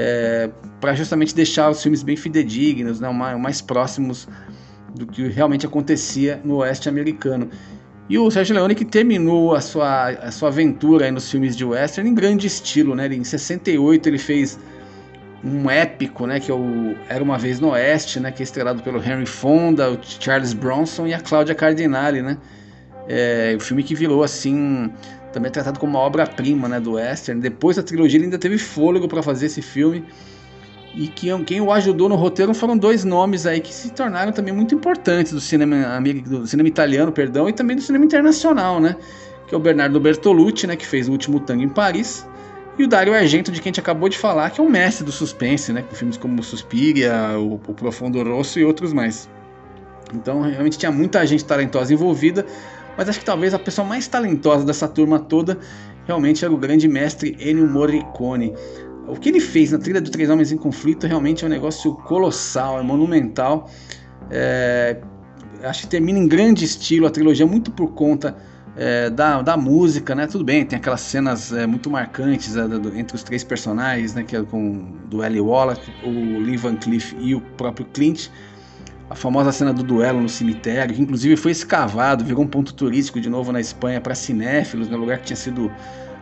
é, 0.00 0.48
para 0.80 0.94
justamente 0.94 1.34
deixar 1.34 1.68
os 1.68 1.82
filmes 1.82 2.04
bem 2.04 2.16
fidedignos, 2.16 3.00
né, 3.00 3.10
mais, 3.10 3.36
mais 3.36 3.60
próximos 3.60 4.28
do 4.94 5.04
que 5.04 5.26
realmente 5.26 5.66
acontecia 5.66 6.40
no 6.44 6.58
oeste 6.58 6.88
americano. 6.88 7.50
E 8.08 8.16
o 8.16 8.30
Sérgio 8.30 8.54
Leone 8.54 8.76
que 8.76 8.84
terminou 8.84 9.56
a 9.56 9.60
sua, 9.60 10.10
a 10.10 10.30
sua 10.30 10.50
aventura 10.50 11.10
nos 11.10 11.28
filmes 11.28 11.56
de 11.56 11.64
western 11.64 12.08
em 12.08 12.14
grande 12.14 12.46
estilo, 12.46 12.94
né? 12.94 13.06
Em 13.08 13.24
68 13.24 14.08
ele 14.08 14.18
fez 14.18 14.58
um 15.44 15.68
épico, 15.68 16.26
né, 16.26 16.40
que 16.40 16.50
é 16.50 16.54
o 16.54 16.94
Era 17.08 17.22
uma 17.22 17.36
vez 17.36 17.60
no 17.60 17.70
Oeste, 17.70 18.18
né, 18.18 18.30
que 18.32 18.42
é 18.42 18.44
estrelado 18.44 18.82
pelo 18.82 18.98
Henry 18.98 19.26
Fonda, 19.26 19.90
o 19.90 19.98
Charles 20.02 20.52
Bronson 20.52 21.08
e 21.08 21.14
a 21.14 21.20
Cláudia 21.20 21.54
Cardinale, 21.56 22.22
né? 22.22 22.38
É, 23.08 23.54
o 23.56 23.60
filme 23.60 23.82
que 23.82 23.94
virou 23.94 24.22
assim 24.22 24.90
também 25.32 25.48
é 25.48 25.52
tratado 25.52 25.78
como 25.78 25.92
uma 25.92 26.00
obra-prima 26.00 26.68
né, 26.68 26.80
do 26.80 26.92
western. 26.92 27.40
Depois 27.40 27.76
da 27.76 27.82
trilogia 27.82 28.18
ele 28.18 28.24
ainda 28.24 28.38
teve 28.38 28.58
fôlego 28.58 29.08
para 29.08 29.22
fazer 29.22 29.46
esse 29.46 29.62
filme. 29.62 30.04
E 30.94 31.06
que, 31.06 31.28
quem 31.44 31.60
o 31.60 31.70
ajudou 31.70 32.08
no 32.08 32.16
roteiro 32.16 32.54
foram 32.54 32.76
dois 32.76 33.04
nomes 33.04 33.46
aí 33.46 33.60
que 33.60 33.72
se 33.72 33.90
tornaram 33.90 34.32
também 34.32 34.52
muito 34.52 34.74
importantes 34.74 35.32
do 35.32 35.40
cinema, 35.40 36.00
do 36.26 36.46
cinema 36.46 36.68
italiano, 36.68 37.12
perdão, 37.12 37.48
e 37.48 37.52
também 37.52 37.76
do 37.76 37.82
cinema 37.82 38.04
internacional, 38.04 38.80
né? 38.80 38.96
Que 39.46 39.54
é 39.54 39.58
o 39.58 39.60
Bernardo 39.60 40.00
Bertolucci, 40.00 40.66
né, 40.66 40.76
que 40.76 40.86
fez 40.86 41.08
o 41.08 41.12
último 41.12 41.40
Tango 41.40 41.62
em 41.62 41.68
Paris, 41.68 42.26
e 42.78 42.84
o 42.84 42.88
Dario 42.88 43.14
Argento, 43.14 43.50
de 43.50 43.60
quem 43.60 43.70
a 43.70 43.72
gente 43.72 43.80
acabou 43.80 44.08
de 44.08 44.16
falar, 44.16 44.50
que 44.50 44.60
é 44.60 44.64
o 44.64 44.70
mestre 44.70 45.04
do 45.04 45.10
suspense, 45.10 45.72
né, 45.72 45.82
com 45.82 45.94
filmes 45.94 46.16
como 46.16 46.42
Suspiria, 46.42 47.36
o, 47.36 47.54
o 47.54 47.74
Profundo 47.74 48.22
Rosso 48.22 48.58
e 48.58 48.64
outros 48.64 48.92
mais. 48.92 49.28
Então, 50.14 50.40
realmente 50.40 50.78
tinha 50.78 50.90
muita 50.92 51.24
gente 51.26 51.44
talentosa 51.44 51.92
envolvida, 51.92 52.46
mas 52.98 53.08
acho 53.08 53.20
que 53.20 53.24
talvez 53.24 53.54
a 53.54 53.58
pessoa 53.60 53.86
mais 53.86 54.08
talentosa 54.08 54.64
dessa 54.64 54.88
turma 54.88 55.20
toda 55.20 55.56
realmente 56.04 56.44
era 56.44 56.52
o 56.52 56.56
grande 56.56 56.88
mestre 56.88 57.36
Ennio 57.38 57.68
Morricone. 57.68 58.52
O 59.06 59.14
que 59.14 59.28
ele 59.28 59.38
fez 59.38 59.70
na 59.70 59.78
trilha 59.78 60.00
do 60.00 60.10
Três 60.10 60.28
Homens 60.28 60.50
em 60.50 60.56
Conflito 60.56 61.06
realmente 61.06 61.44
é 61.44 61.46
um 61.46 61.50
negócio 61.50 61.94
colossal, 61.94 62.80
é 62.80 62.82
monumental. 62.82 63.70
É, 64.30 65.00
acho 65.62 65.82
que 65.82 65.86
termina 65.86 66.18
em 66.18 66.26
grande 66.26 66.64
estilo 66.64 67.06
a 67.06 67.10
trilogia, 67.10 67.46
muito 67.46 67.70
por 67.70 67.92
conta 67.92 68.36
é, 68.76 69.08
da, 69.08 69.42
da 69.42 69.56
música, 69.56 70.14
né? 70.14 70.26
Tudo 70.26 70.42
bem, 70.42 70.64
tem 70.64 70.76
aquelas 70.76 71.00
cenas 71.00 71.52
é, 71.52 71.68
muito 71.68 71.88
marcantes 71.88 72.56
é, 72.56 72.66
do, 72.66 72.98
entre 72.98 73.14
os 73.14 73.22
três 73.22 73.44
personagens, 73.44 74.12
né? 74.12 74.24
Que 74.24 74.34
é 74.34 74.42
com 74.42 74.92
do 75.08 75.24
Ellie 75.24 75.40
Wallach, 75.40 75.80
o 76.02 76.38
Lee 76.40 76.56
Van 76.56 76.74
Cleef 76.74 77.14
e 77.20 77.32
o 77.32 77.40
próprio 77.40 77.86
Clint. 77.86 78.28
A 79.10 79.14
famosa 79.14 79.50
cena 79.52 79.72
do 79.72 79.82
duelo 79.82 80.20
no 80.20 80.28
cemitério, 80.28 80.94
que 80.94 81.00
inclusive 81.00 81.34
foi 81.36 81.52
escavado, 81.52 82.24
virou 82.24 82.44
um 82.44 82.46
ponto 82.46 82.74
turístico 82.74 83.20
de 83.20 83.30
novo 83.30 83.50
na 83.52 83.60
Espanha 83.60 84.00
para 84.00 84.14
cinéfilos, 84.14 84.88
né? 84.88 84.96
lugar 84.96 85.18
que 85.18 85.26
tinha 85.26 85.36
sido 85.36 85.72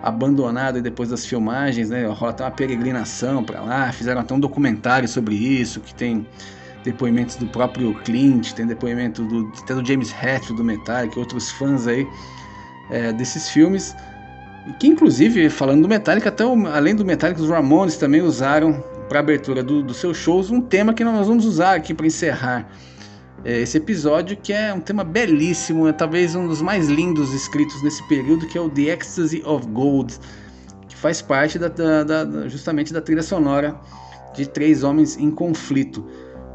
abandonado 0.03 0.80
depois 0.80 1.09
das 1.09 1.26
filmagens, 1.26 1.91
né? 1.91 2.07
Rola 2.07 2.30
até 2.30 2.45
uma 2.45 2.51
peregrinação 2.51 3.43
para 3.43 3.61
lá, 3.61 3.93
fizeram 3.93 4.20
até 4.20 4.32
um 4.32 4.39
documentário 4.39 5.09
sobre 5.09 5.34
isso, 5.34 5.80
que 5.80 5.93
tem 5.93 6.24
depoimentos 6.84 7.34
do 7.34 7.47
próprio 7.49 7.93
Clint, 8.05 8.53
tem 8.53 8.64
depoimento 8.66 9.24
do, 9.24 9.53
até 9.61 9.74
do 9.74 9.84
James 9.84 10.11
Hetfield 10.11 10.55
do 10.55 10.64
Metallica, 10.64 11.18
outros 11.18 11.51
fãs 11.51 11.89
aí 11.89 12.07
é, 12.91 13.12
desses 13.12 13.49
filmes. 13.49 13.97
Que 14.78 14.87
inclusive, 14.87 15.51
falando 15.51 15.82
do 15.82 15.89
Metallica, 15.89 16.28
até 16.28 16.45
o, 16.45 16.66
além 16.68 16.95
do 16.95 17.05
Metallica, 17.05 17.43
os 17.43 17.51
Ramones 17.51 17.97
também 17.97 18.20
usaram 18.20 18.82
para 19.09 19.21
abertura 19.21 19.63
dos 19.63 19.83
do 19.83 19.95
seus 19.95 20.17
shows 20.17 20.51
um 20.51 20.61
tema 20.61 20.93
que 20.93 21.05
nós 21.05 21.27
vamos 21.27 21.45
usar 21.45 21.75
aqui 21.75 21.95
para 21.95 22.07
encerrar 22.07 22.69
é, 23.45 23.61
esse 23.61 23.77
episódio, 23.77 24.37
que 24.37 24.53
é 24.53 24.73
um 24.73 24.81
tema 24.81 25.05
belíssimo, 25.05 25.87
é 25.87 25.93
talvez 25.93 26.35
um 26.35 26.49
dos 26.49 26.61
mais 26.61 26.89
lindos 26.89 27.33
escritos 27.33 27.81
nesse 27.83 28.03
período, 28.09 28.47
que 28.47 28.59
é 28.59 28.61
o 28.61 28.69
The 28.69 28.83
Ecstasy 28.93 29.43
of 29.45 29.67
Gold, 29.69 30.19
que 30.89 30.97
faz 30.97 31.23
parte 31.23 31.59
da, 31.59 31.69
da, 31.69 32.03
da, 32.03 32.49
justamente 32.49 32.93
da 32.93 33.01
trilha 33.01 33.23
sonora 33.23 33.79
de 34.35 34.49
Três 34.49 34.83
Homens 34.83 35.17
em 35.17 35.31
Conflito. 35.31 36.05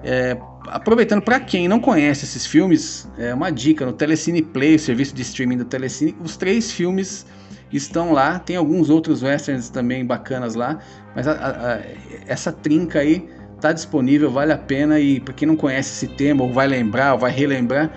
É, 0.03 0.37
aproveitando 0.67 1.21
para 1.21 1.39
quem 1.39 1.67
não 1.67 1.79
conhece 1.79 2.25
esses 2.25 2.45
filmes, 2.45 3.07
é 3.17 3.33
uma 3.33 3.51
dica 3.51 3.85
no 3.85 3.93
Telecine 3.93 4.41
Play, 4.41 4.75
o 4.75 4.79
serviço 4.79 5.15
de 5.15 5.21
streaming 5.21 5.57
do 5.57 5.65
Telecine, 5.65 6.15
os 6.23 6.35
três 6.35 6.71
filmes 6.71 7.25
estão 7.77 8.11
lá. 8.11 8.39
Tem 8.39 8.55
alguns 8.55 8.89
outros 8.89 9.23
westerns 9.23 9.69
também 9.69 10.05
bacanas 10.05 10.55
lá, 10.55 10.79
mas 11.15 11.27
a, 11.27 11.31
a, 11.33 11.73
a, 11.75 11.79
essa 12.27 12.51
trinca 12.51 12.99
aí 12.99 13.29
tá 13.59 13.71
disponível, 13.71 14.31
vale 14.31 14.51
a 14.51 14.57
pena 14.57 14.99
e 14.99 15.19
para 15.19 15.33
quem 15.33 15.47
não 15.47 15.55
conhece 15.55 15.91
esse 15.91 16.13
tema 16.15 16.43
ou 16.43 16.51
vai 16.51 16.67
lembrar 16.67 17.13
ou 17.13 17.19
vai 17.19 17.31
relembrar, 17.31 17.91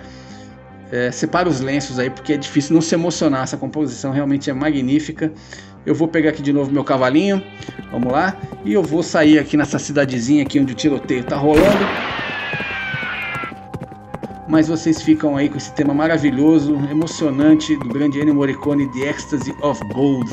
é, 0.91 1.09
separa 1.11 1.49
os 1.49 1.59
lenços 1.59 1.97
aí 1.97 2.09
porque 2.09 2.33
é 2.33 2.37
difícil 2.37 2.73
não 2.73 2.81
se 2.81 2.93
emocionar. 2.93 3.43
Essa 3.43 3.57
composição 3.57 4.11
realmente 4.11 4.49
é 4.49 4.53
magnífica. 4.53 5.31
Eu 5.85 5.93
vou 5.93 6.07
pegar 6.07 6.31
aqui 6.31 6.41
de 6.41 6.51
novo 6.51 6.71
meu 6.71 6.83
cavalinho, 6.83 7.43
vamos 7.91 8.11
lá, 8.11 8.35
e 8.63 8.73
eu 8.73 8.81
vou 8.81 9.03
sair 9.03 9.37
aqui 9.37 9.55
nessa 9.55 9.77
cidadezinha 9.77 10.41
aqui 10.41 10.59
onde 10.59 10.73
o 10.73 10.75
tiroteio 10.75 11.23
tá 11.23 11.35
rolando. 11.35 11.85
Mas 14.47 14.67
vocês 14.67 15.01
ficam 15.01 15.35
aí 15.35 15.49
com 15.49 15.57
esse 15.57 15.73
tema 15.73 15.93
maravilhoso, 15.93 16.75
emocionante 16.89 17.75
do 17.77 17.89
grande 17.89 18.19
Ennio 18.19 18.35
Morricone, 18.35 18.87
The 18.91 19.09
Ecstasy 19.09 19.55
of 19.61 19.81
Gold. 19.93 20.31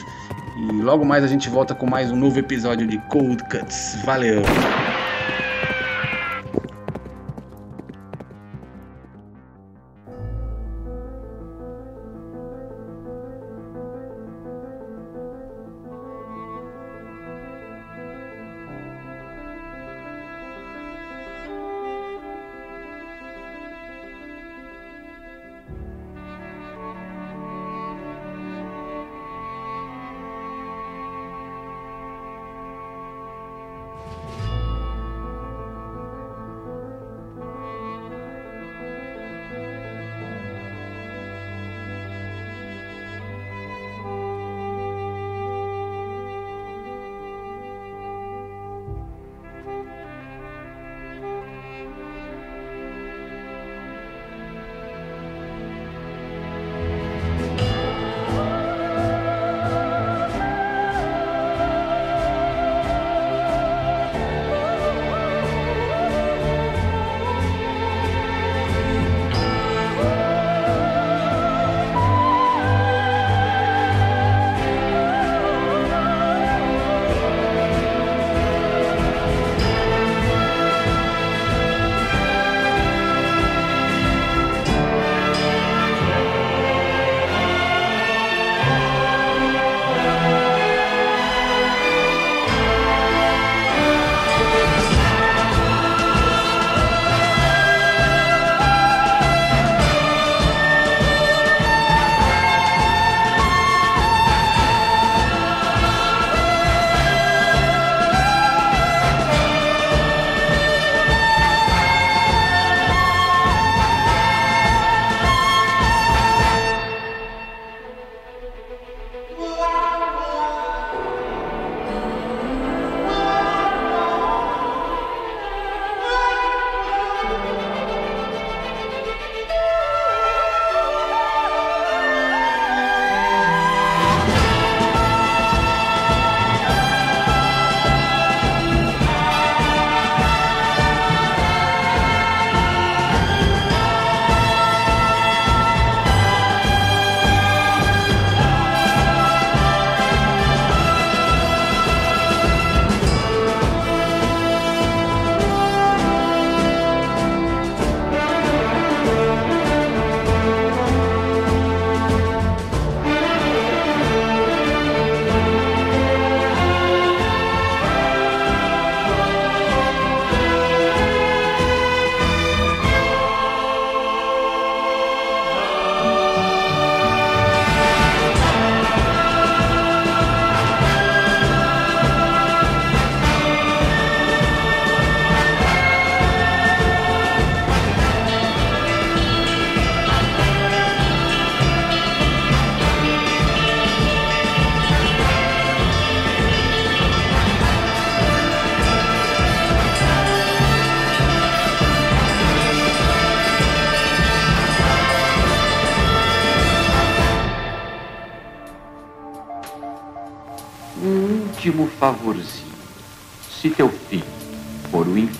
E 0.56 0.82
logo 0.82 1.04
mais 1.04 1.24
a 1.24 1.26
gente 1.26 1.48
volta 1.48 1.74
com 1.74 1.88
mais 1.88 2.10
um 2.10 2.16
novo 2.16 2.38
episódio 2.38 2.86
de 2.86 2.98
Cold 3.08 3.42
Cuts. 3.44 3.98
Valeu! 4.04 4.42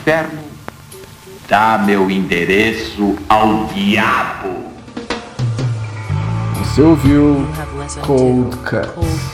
Inferno, 0.03 0.43
dá 1.49 1.79
meu 1.79 2.11
endereço 2.11 3.17
ao 3.29 3.67
diabo. 3.67 4.73
Você 6.57 6.83
ouviu 6.83 7.47
Cold 8.05 8.57
Cuts. 8.57 9.32